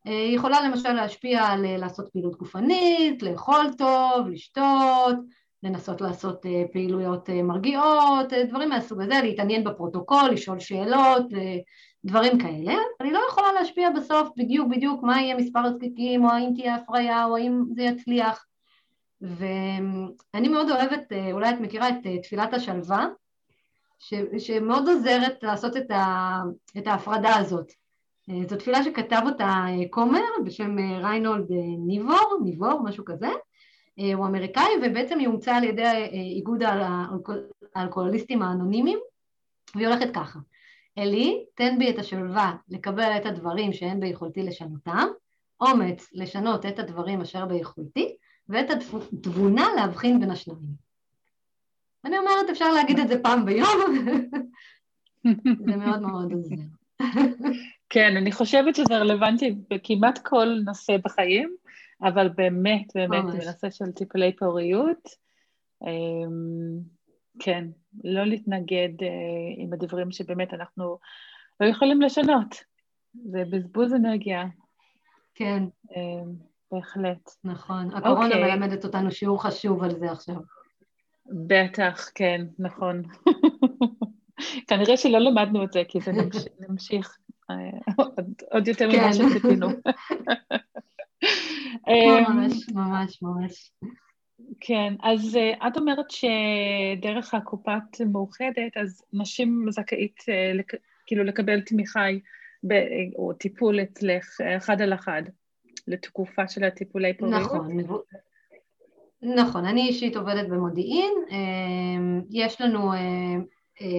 היא 0.05 0.35
יכולה 0.35 0.61
למשל 0.61 0.93
להשפיע 0.93 1.43
על 1.43 1.77
לעשות 1.77 2.09
פעילות 2.09 2.37
גופנית, 2.37 3.23
לאכול 3.23 3.65
טוב, 3.77 4.27
לשתות, 4.27 5.17
לנסות 5.63 6.01
לעשות 6.01 6.45
אה, 6.45 6.63
פעילויות 6.73 7.29
אה, 7.29 7.43
מרגיעות, 7.43 8.33
אה, 8.33 8.43
דברים 8.43 8.69
מהסוג 8.69 9.01
הזה, 9.01 9.19
להתעניין 9.23 9.63
בפרוטוקול, 9.63 10.29
לשאול 10.31 10.59
שאלות, 10.59 11.25
דברים 12.05 12.37
כאלה. 12.39 12.73
אני 13.01 13.11
לא 13.11 13.19
יכולה 13.29 13.47
להשפיע 13.53 13.89
בסוף 13.89 14.29
בדיוק 14.37 14.67
בדיוק 14.67 15.03
מה 15.03 15.21
יהיה 15.21 15.35
מספר 15.35 15.59
הזקיקים, 15.59 16.25
או 16.25 16.29
האם 16.29 16.49
תהיה 16.55 16.75
הפריה, 16.75 17.25
או 17.25 17.37
האם 17.37 17.63
זה 17.75 17.83
יצליח. 17.83 18.45
ואני 19.21 20.47
מאוד 20.47 20.71
אוהבת, 20.71 21.11
אולי 21.31 21.49
את 21.49 21.59
מכירה 21.59 21.89
את 21.89 21.95
תפילת 22.23 22.53
השלווה, 22.53 23.07
ש, 23.99 24.13
שמאוד 24.37 24.89
עוזרת 24.89 25.43
לעשות 25.43 25.77
את, 25.77 25.91
ה, 25.91 26.37
את 26.77 26.87
ההפרדה 26.87 27.35
הזאת. 27.35 27.71
זו 28.49 28.57
תפילה 28.57 28.83
שכתב 28.83 29.21
אותה 29.25 29.65
כומר 29.89 30.21
בשם 30.45 30.75
ריינולד 30.77 31.47
ניבור, 31.87 32.39
ניבור, 32.43 32.83
משהו 32.83 33.05
כזה, 33.05 33.29
אה, 33.99 34.13
הוא 34.13 34.25
אמריקאי 34.25 34.71
ובעצם 34.83 35.19
היא 35.19 35.27
הומצאה 35.27 35.57
על 35.57 35.63
ידי 35.63 35.83
אה, 35.83 36.07
איגוד 36.13 36.63
האלכוהוליסטים 37.75 38.41
האנונימיים 38.41 38.99
והיא 39.75 39.87
הולכת 39.87 40.13
ככה 40.13 40.39
אלי, 40.97 41.45
תן 41.55 41.79
בי 41.79 41.89
את 41.89 41.99
השלווה 41.99 42.55
לקבל 42.69 43.17
את 43.17 43.25
הדברים 43.25 43.73
שאין 43.73 43.99
ביכולתי 43.99 44.43
לשנותם, 44.43 45.07
אומץ 45.61 46.09
לשנות 46.13 46.65
את 46.65 46.79
הדברים 46.79 47.21
אשר 47.21 47.45
ביכולתי 47.45 48.15
ואת 48.51 48.69
התבונה 48.69 49.67
להבחין 49.75 50.19
בין 50.19 50.31
השניים. 50.31 50.91
אני 52.05 52.17
אומרת, 52.17 52.49
אפשר 52.51 52.71
להגיד 52.71 52.99
את 52.99 53.07
זה 53.07 53.23
פעם 53.23 53.45
ביום, 53.45 54.05
זה 55.65 55.75
מאוד 55.77 56.01
מאוד 56.01 56.31
עוזר. 56.31 56.55
כן, 57.89 58.17
אני 58.17 58.31
חושבת 58.31 58.75
שזה 58.75 58.97
רלוונטי 58.97 59.55
בכמעט 59.69 60.17
כל 60.17 60.47
נושא 60.65 60.97
בחיים, 61.03 61.55
אבל 62.01 62.29
באמת, 62.29 62.85
באמת, 62.95 63.23
בנושא 63.23 63.69
של 63.69 63.91
טיפולי 63.91 64.35
פוריות, 64.35 65.09
אמ, 65.83 66.79
כן, 67.39 67.65
לא 68.03 68.25
להתנגד 68.25 69.03
אה, 69.03 69.07
עם 69.57 69.73
הדברים 69.73 70.11
שבאמת 70.11 70.53
אנחנו 70.53 70.97
לא 71.59 71.65
יכולים 71.65 72.01
לשנות. 72.01 72.55
זה 73.13 73.43
בזבוז 73.49 73.93
אנרגיה. 73.93 74.45
כן. 75.35 75.63
בהחלט. 76.71 77.29
נכון. 77.43 77.87
הקורונה 77.93 78.29
okay. 78.29 78.37
אוקיי. 78.37 78.55
מלמדת 78.55 78.85
אותנו 78.85 79.11
שיעור 79.11 79.43
חשוב 79.43 79.83
על 79.83 79.99
זה 79.99 80.11
עכשיו. 80.11 80.35
בטח, 81.47 82.09
כן, 82.15 82.45
נכון. 82.59 83.03
כנראה 84.67 84.97
שלא 84.97 85.19
למדנו 85.19 85.63
את 85.63 85.71
זה, 85.71 85.81
כי 85.87 85.99
זה 86.01 86.11
נמשיך 86.69 87.17
אה, 87.51 87.55
עוד 88.53 88.67
יותר 88.67 88.87
ממה 88.87 88.97
כן. 88.97 89.13
שציפינו. 89.13 89.67
ממש, 91.87 92.69
ממש, 92.73 93.21
ממש. 93.21 93.71
כן, 94.59 94.93
אז 95.03 95.37
uh, 95.37 95.67
את 95.67 95.77
אומרת 95.77 96.05
שדרך 96.11 97.33
הקופת 97.33 98.01
מאוחדת, 98.11 98.77
אז 98.81 99.03
נשים 99.13 99.65
זכאית 99.69 100.19
uh, 100.19 100.57
לק, 100.57 100.73
כאילו 101.07 101.23
לקבל 101.23 101.61
תמיכה 101.61 102.05
ב, 102.67 102.73
או 103.15 103.33
טיפול 103.33 103.81
אצלך 103.81 104.41
אחד 104.57 104.81
על 104.81 104.93
אחד 104.93 105.21
לתקופה 105.87 106.47
של 106.47 106.63
הטיפולי 106.63 107.17
פוריות? 107.17 107.41
נכון, 107.41 107.67
נכון, 109.21 109.65
אני 109.65 109.81
אישית 109.81 110.15
עובדת 110.15 110.47
במודיעין, 110.47 111.13
יש 112.29 112.61
לנו 112.61 112.91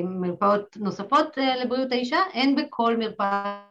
מרפאות 0.04 0.76
נוספות 0.76 1.38
לבריאות 1.64 1.92
האישה, 1.92 2.18
אין 2.32 2.56
בכל 2.56 2.96
מרפאה 2.96 3.64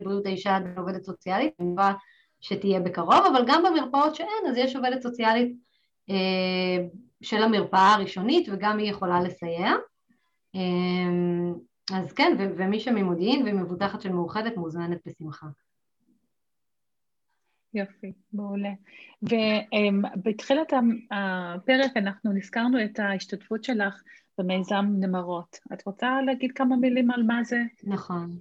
לבריאות 0.00 0.26
האישה 0.26 0.58
עובדת 0.76 1.02
סוציאלית, 1.04 1.54
אני 1.60 1.68
מקווה 1.68 1.94
שתהיה 2.40 2.80
בקרוב, 2.80 3.24
אבל 3.32 3.44
גם 3.46 3.62
במרפאות 3.62 4.14
שאין, 4.14 4.46
אז 4.48 4.56
יש 4.56 4.76
עובדת 4.76 5.02
סוציאלית 5.02 5.56
של 7.22 7.42
המרפאה 7.42 7.94
הראשונית 7.94 8.48
וגם 8.52 8.78
היא 8.78 8.90
יכולה 8.90 9.20
לסייע. 9.20 9.72
אז 11.94 12.12
כן, 12.12 12.36
ומי 12.38 12.80
שממודיעין 12.80 13.48
ומבוטחת 13.48 14.00
של 14.00 14.12
מאוחדת 14.12 14.56
מוזמנת 14.56 14.98
בשמחה. 15.06 15.46
יופי, 17.78 18.12
מעולה. 18.32 18.72
ובתחילת 19.22 20.72
הפרק 21.10 21.96
אנחנו 21.96 22.32
נזכרנו 22.32 22.84
את 22.84 22.98
ההשתתפות 22.98 23.64
שלך 23.64 24.02
במיזם 24.38 24.86
נמרות. 25.00 25.58
את 25.72 25.86
רוצה 25.86 26.22
להגיד 26.26 26.52
כמה 26.52 26.76
מילים 26.76 27.10
על 27.10 27.22
מה 27.22 27.44
זה? 27.44 27.60
נכון. 27.84 28.38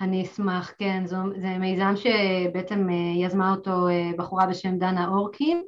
אני 0.00 0.22
אשמח, 0.22 0.72
כן, 0.78 1.06
זו, 1.06 1.16
זה 1.36 1.58
מיזם 1.58 1.94
שבעצם 1.96 2.88
אה, 2.90 3.24
יזמה 3.24 3.54
אותו 3.54 3.88
אה, 3.88 4.10
בחורה 4.18 4.46
בשם 4.46 4.78
דנה 4.78 5.08
אורקין, 5.08 5.62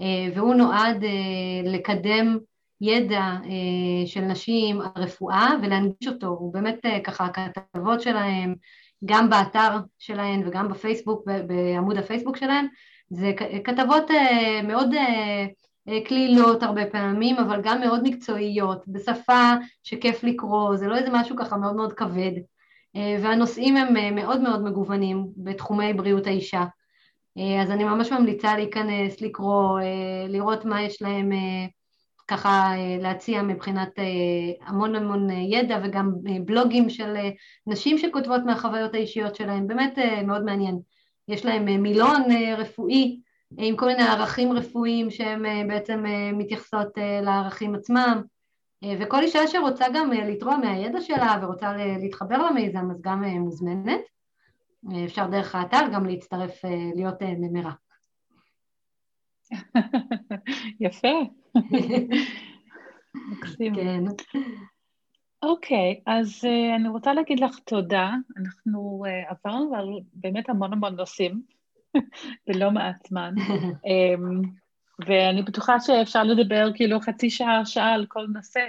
אה, 0.00 0.28
והוא 0.34 0.54
נועד 0.54 1.04
לקדם 1.64 2.38
ידע 2.80 3.24
של 4.06 4.20
נשים 4.20 4.80
על 4.80 5.02
רפואה 5.02 5.50
ולהנגיש 5.62 6.08
אותו, 6.08 6.26
הוא 6.26 6.52
באמת 6.52 6.78
ככה, 7.04 7.24
הכתבות 7.24 8.00
שלהם, 8.00 8.54
גם 9.04 9.30
באתר 9.30 9.78
שלהן 9.98 10.42
וגם 10.46 10.68
בפייסבוק, 10.68 11.24
בעמוד 11.46 11.96
הפייסבוק 11.96 12.36
שלהן, 12.36 12.66
זה 13.10 13.32
כתבות 13.64 14.10
מאוד 14.64 14.94
קלילות 16.04 16.62
הרבה 16.62 16.86
פעמים, 16.86 17.36
אבל 17.36 17.60
גם 17.62 17.80
מאוד 17.80 18.00
מקצועיות, 18.02 18.88
בשפה 18.88 19.52
שכיף 19.82 20.24
לקרוא, 20.24 20.76
זה 20.76 20.86
לא 20.86 20.96
איזה 20.96 21.08
משהו 21.12 21.36
ככה 21.36 21.56
מאוד 21.56 21.76
מאוד 21.76 21.92
כבד. 21.92 22.32
אה, 22.96 23.16
והנושאים 23.22 23.76
הם 23.76 23.96
אה, 23.96 24.10
מאוד 24.10 24.40
מאוד 24.40 24.62
מגוונים 24.62 25.26
בתחומי 25.36 25.92
בריאות 25.92 26.26
האישה. 26.26 26.64
אה, 27.38 27.62
אז 27.62 27.70
אני 27.70 27.84
ממש 27.84 28.12
ממליצה 28.12 28.56
להיכנס, 28.56 29.20
לקרוא, 29.20 29.80
לראות 30.28 30.64
מה 30.64 30.82
יש 30.82 31.02
להם 31.02 31.30
ככה 32.28 32.72
להציע 33.00 33.42
מבחינת 33.42 33.90
המון 34.66 34.94
המון 34.94 35.30
ידע 35.30 35.78
וגם 35.84 36.12
בלוגים 36.44 36.90
של 36.90 37.16
נשים 37.66 37.98
שכותבות 37.98 38.40
מהחוויות 38.46 38.94
האישיות 38.94 39.34
שלהם, 39.34 39.66
באמת 39.66 39.98
מאוד 40.26 40.44
מעניין. 40.44 40.78
יש 41.28 41.44
להם 41.44 41.82
מילון 41.82 42.22
רפואי 42.58 43.20
עם 43.58 43.76
כל 43.76 43.86
מיני 43.86 44.02
ערכים 44.02 44.52
רפואיים 44.52 45.10
שהם 45.10 45.68
בעצם 45.68 46.04
מתייחסות 46.32 46.88
לערכים 47.22 47.74
עצמם. 47.74 48.22
אה, 48.84 48.94
וכל 49.00 49.22
אישה 49.22 49.46
שרוצה 49.46 49.86
גם 49.94 50.12
אה, 50.12 50.28
לתרום 50.28 50.60
מהידע 50.60 51.00
שלה 51.00 51.38
ורוצה 51.42 51.72
להתחבר 51.76 52.38
למיזם 52.38 52.90
אז 52.90 53.00
גם 53.00 53.24
אה, 53.24 53.38
מוזמנת. 53.38 54.00
אפשר 55.04 55.26
דרך 55.26 55.54
האתר 55.54 55.80
גם 55.92 56.06
להצטרף, 56.06 56.60
להיות 56.94 57.22
נמרה. 57.22 57.72
יפה. 60.80 61.20
מקסים. 63.30 63.74
כן. 63.74 64.04
אוקיי, 65.42 66.00
אז 66.06 66.44
uh, 66.44 66.76
אני 66.76 66.88
רוצה 66.88 67.14
להגיד 67.14 67.40
לך 67.40 67.58
תודה. 67.58 68.10
אנחנו 68.36 69.04
uh, 69.06 69.30
עברנו 69.30 69.74
על 69.74 69.88
באמת 70.12 70.48
המון 70.48 70.72
המון 70.72 70.96
נושאים 70.96 71.42
בלא 72.46 72.70
מעט 72.70 73.06
זמן. 73.08 73.34
um, 73.74 74.46
ואני 75.06 75.42
בטוחה 75.42 75.80
שאפשר 75.80 76.22
לדבר 76.22 76.70
כאילו 76.74 77.00
חצי 77.00 77.30
שעה, 77.30 77.66
שעה 77.66 77.94
על 77.94 78.06
כל 78.08 78.26
נושא, 78.34 78.66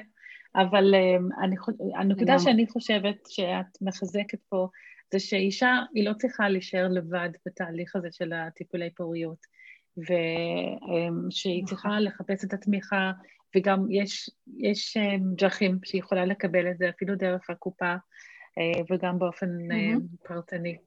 אבל 0.56 0.94
um, 0.94 1.44
אני, 1.44 1.56
הנקודה 1.96 2.40
שאני 2.40 2.68
חושבת 2.68 3.18
שאת 3.28 3.82
מחזקת 3.82 4.40
פה, 4.50 4.68
זה 5.12 5.20
שאישה, 5.20 5.76
היא 5.94 6.10
לא 6.10 6.14
צריכה 6.14 6.50
להישאר 6.50 6.88
לבד 6.88 7.30
בתהליך 7.46 7.96
הזה 7.96 8.08
של 8.12 8.34
הטיפולי 8.34 8.90
פוריות, 8.90 9.57
ושהיא 9.98 11.66
צריכה 11.66 12.00
לחפש 12.00 12.46
את 12.46 12.54
התמיכה, 12.54 13.12
וגם 13.56 13.86
יש, 13.90 14.30
יש 14.58 14.98
um, 14.98 15.22
דרכים 15.36 15.80
שהיא 15.84 16.02
יכולה 16.02 16.26
לקבל 16.26 16.72
את 16.72 16.78
זה, 16.78 16.90
אפילו 16.90 17.16
דרך 17.16 17.50
הקופה, 17.50 17.96
uh, 17.96 18.94
וגם 18.94 19.20
באופן 19.20 19.50
mm-hmm. 19.72 20.28
פרטני. 20.28 20.78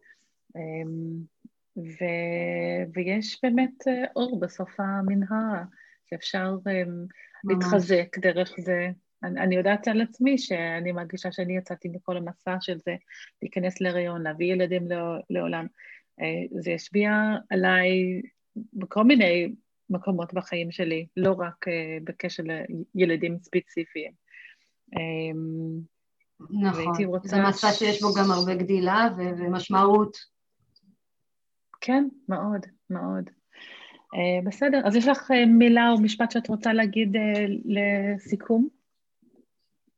ו, 1.76 2.04
ויש 2.94 3.38
באמת 3.42 3.88
אה, 3.88 4.04
אור 4.16 4.40
בסוף 4.40 4.80
המנהרה, 4.80 5.64
שאפשר 6.10 6.56
um, 6.56 6.90
להתחזק 7.44 8.18
דרך 8.18 8.54
זה. 8.58 8.88
אני, 9.22 9.40
אני 9.40 9.56
יודעת 9.56 9.88
על 9.88 10.00
עצמי 10.00 10.38
שאני 10.38 10.92
מרגישה 10.92 11.32
שאני 11.32 11.56
יצאתי 11.56 11.88
מכל 11.88 12.16
המסע 12.16 12.56
של 12.60 12.78
זה, 12.78 12.94
להיכנס 13.42 13.80
להריון, 13.80 14.22
להביא 14.22 14.52
ילדים 14.52 14.88
לעולם. 15.30 15.66
זה 16.60 16.72
השפיע 16.74 17.12
עליי 17.50 18.20
בכל 18.72 19.04
מיני 19.04 19.52
מקומות 19.90 20.34
בחיים 20.34 20.70
שלי, 20.70 21.06
לא 21.16 21.34
רק 21.38 21.68
uh, 21.68 22.04
בקשר 22.04 22.42
לילדים 22.94 23.38
ספציפיים. 23.38 24.12
Um, 24.94 25.82
נכון, 26.50 26.94
זה 27.24 27.42
מסע 27.48 27.72
שיש 27.72 28.02
בו 28.02 28.08
גם 28.14 28.30
הרבה 28.30 28.54
גדילה 28.54 29.08
ומשמעות. 29.18 30.16
כן, 31.80 32.08
מאוד, 32.28 32.66
מאוד. 32.90 33.30
Uh, 34.14 34.46
בסדר, 34.46 34.80
אז 34.84 34.96
יש 34.96 35.08
לך 35.08 35.30
uh, 35.30 35.46
מילה 35.46 35.90
או 35.90 36.00
משפט 36.00 36.30
שאת 36.30 36.48
רוצה 36.48 36.72
להגיד 36.72 37.16
uh, 37.16 37.18
לסיכום? 37.64 38.68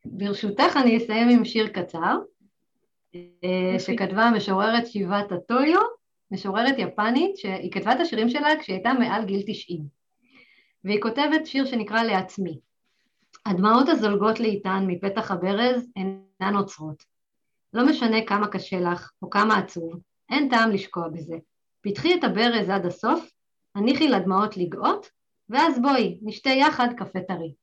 ברשותך 0.05 0.77
אני 0.83 0.97
אסיים 0.97 1.29
עם 1.29 1.45
שיר 1.45 1.69
קצר, 1.69 2.19
uh, 3.17 3.79
שכתבה 3.79 4.25
המשוררת 4.25 4.87
שיבת 4.87 5.33
הטויו, 5.33 5.81
משוררת 6.33 6.75
יפנית, 6.79 7.37
שהיא 7.37 7.73
כתבה 7.73 7.93
את 7.93 8.01
השירים 8.01 8.29
שלה 8.29 8.49
כשהיא 8.61 8.77
הייתה 8.77 8.93
מעל 8.93 9.25
גיל 9.25 9.43
90. 9.47 9.81
והיא 10.85 11.03
כותבת 11.03 11.47
שיר 11.47 11.65
שנקרא 11.65 12.03
לעצמי. 12.03 12.59
הדמעות 13.47 13.89
הזולגות 13.89 14.41
לאיתן 14.41 14.85
מפתח 14.87 15.31
הברז 15.31 15.91
אינן 15.97 16.57
עוצרות. 16.57 17.03
לא 17.73 17.87
משנה 17.87 18.17
כמה 18.27 18.49
קשה 18.49 18.81
לך 18.81 19.11
או 19.23 19.31
כמה 19.31 19.59
עצוב, 19.59 20.01
אין 20.31 20.49
טעם 20.49 20.71
לשקוע 20.71 21.09
בזה. 21.09 21.37
פתחי 21.81 22.15
את 22.15 22.25
הברז 22.25 22.69
עד 22.69 22.87
הסוף, 22.87 23.31
הניחי 23.75 24.09
לדמעות 24.09 24.57
לגאות, 24.57 25.07
ואז 25.49 25.83
בואי, 25.83 26.19
נשתה 26.23 26.51
יחד 26.51 26.89
קפה 26.97 27.21
טרי. 27.21 27.55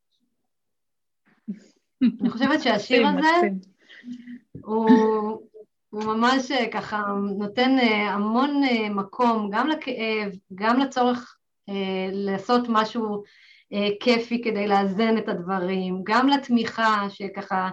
אני 2.22 2.30
חושבת 2.30 2.62
שהשיר 2.62 3.08
הזה 3.08 3.48
הוא, 4.64 4.90
הוא 5.90 6.04
ממש 6.04 6.52
אה, 6.52 6.72
ככה 6.72 7.04
נותן 7.38 7.80
אה, 7.80 8.14
המון 8.14 8.64
אה, 8.64 8.90
מקום 8.90 9.50
גם 9.52 9.68
לכאב, 9.68 10.32
גם 10.56 10.80
לצורך 10.80 11.36
לעשות 12.12 12.66
משהו 12.70 13.24
כיפי 14.00 14.42
כדי 14.44 14.68
לאזן 14.68 15.18
את 15.18 15.30
הדברים, 15.30 16.02
גם 16.04 16.28
לתמיכה 16.28 17.06
שככה 17.10 17.70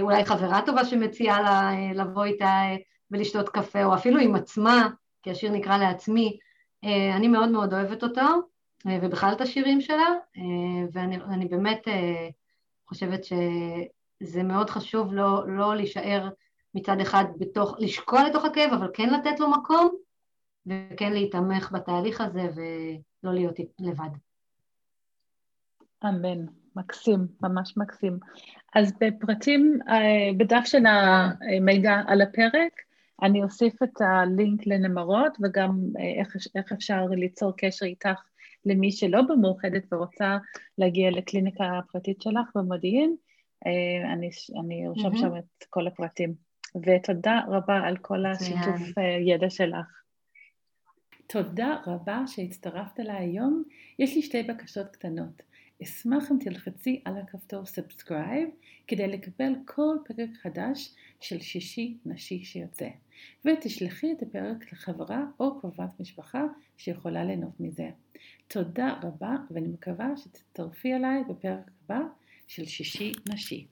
אולי 0.00 0.24
חברה 0.24 0.62
טובה 0.66 0.84
שמציעה 0.84 1.42
לה 1.42 1.70
לבוא 1.94 2.24
איתה 2.24 2.62
ולשתות 3.10 3.48
קפה, 3.48 3.84
או 3.84 3.94
אפילו 3.94 4.20
עם 4.20 4.34
עצמה, 4.34 4.88
כי 5.22 5.30
השיר 5.30 5.50
נקרא 5.50 5.78
לעצמי, 5.78 6.38
אני 7.16 7.28
מאוד 7.28 7.48
מאוד 7.48 7.74
אוהבת 7.74 8.02
אותו, 8.02 8.26
ובכלל 8.86 9.32
את 9.32 9.40
השירים 9.40 9.80
שלה, 9.80 10.08
ואני 10.92 11.48
באמת 11.50 11.88
חושבת 12.86 13.24
שזה 13.24 14.42
מאוד 14.42 14.70
חשוב 14.70 15.14
לא, 15.14 15.42
לא 15.48 15.76
להישאר 15.76 16.28
מצד 16.74 17.00
אחד 17.00 17.24
בתוך, 17.38 17.76
לשקוע 17.78 18.28
לתוך 18.28 18.44
הכאב, 18.44 18.72
אבל 18.72 18.90
כן 18.94 19.10
לתת 19.10 19.40
לו 19.40 19.50
מקום, 19.50 19.90
וכן 20.66 21.12
להתעמך 21.12 21.72
בתהליך 21.72 22.20
הזה 22.20 22.48
ולא 22.54 23.34
להיות 23.34 23.56
לבד. 23.78 24.10
אמן, 26.04 26.46
מקסים, 26.76 27.26
ממש 27.42 27.76
מקסים. 27.76 28.18
אז 28.74 28.92
בפרטים, 29.00 29.78
בדף 30.38 30.62
של 30.64 30.84
המידע 30.86 32.02
על 32.06 32.22
הפרק, 32.22 32.72
אני 33.22 33.42
אוסיף 33.42 33.82
את 33.82 34.00
הלינק 34.00 34.66
לנמרות 34.66 35.38
וגם 35.42 35.80
אה, 35.98 36.20
איך, 36.20 36.36
איך 36.54 36.72
אפשר 36.72 37.06
ליצור 37.06 37.52
קשר 37.56 37.86
איתך 37.86 38.22
למי 38.64 38.92
שלא 38.92 39.22
במאוחדת 39.22 39.92
ורוצה 39.92 40.38
להגיע 40.78 41.10
לקליניקה 41.10 41.64
הפרטית 41.78 42.22
שלך 42.22 42.50
במודיעין, 42.54 43.16
אה, 43.66 44.12
אני, 44.12 44.30
אני 44.60 44.86
ארשום 44.88 45.12
mm-hmm. 45.12 45.18
שם 45.18 45.36
את 45.36 45.64
כל 45.70 45.86
הפרטים. 45.86 46.49
ותודה 46.76 47.40
רבה 47.48 47.80
על 47.84 47.96
כל 47.96 48.26
השיתוף 48.26 48.98
אה, 48.98 49.02
ידע 49.26 49.50
שלך. 49.50 50.02
תודה 51.26 51.76
רבה 51.86 52.22
שהצטרפת 52.26 53.00
אליי 53.00 53.16
היום. 53.16 53.62
יש 53.98 54.16
לי 54.16 54.22
שתי 54.22 54.42
בקשות 54.42 54.86
קטנות. 54.86 55.42
אשמח 55.82 56.32
אם 56.32 56.36
תלחצי 56.40 57.02
על 57.04 57.16
הכפתור 57.18 57.66
subscribe 57.66 58.48
כדי 58.86 59.06
לקבל 59.06 59.52
כל 59.64 59.96
פרק 60.04 60.30
חדש 60.42 60.94
של 61.20 61.40
שישי 61.40 61.98
נשי 62.06 62.44
שיוצא. 62.44 62.88
ותשלחי 63.44 64.12
את 64.12 64.22
הפרק 64.22 64.72
לחברה 64.72 65.24
או 65.40 65.60
קרובת 65.60 66.00
משפחה 66.00 66.44
שיכולה 66.76 67.24
ליהנות 67.24 67.60
מזה. 67.60 67.90
תודה 68.48 68.98
רבה 69.02 69.36
ואני 69.50 69.68
מקווה 69.68 70.16
שתצטרפי 70.16 70.94
אליי 70.94 71.22
בפרק 71.28 71.70
הבא 71.84 72.00
של 72.46 72.64
שישי 72.64 73.12
נשי. 73.32 73.66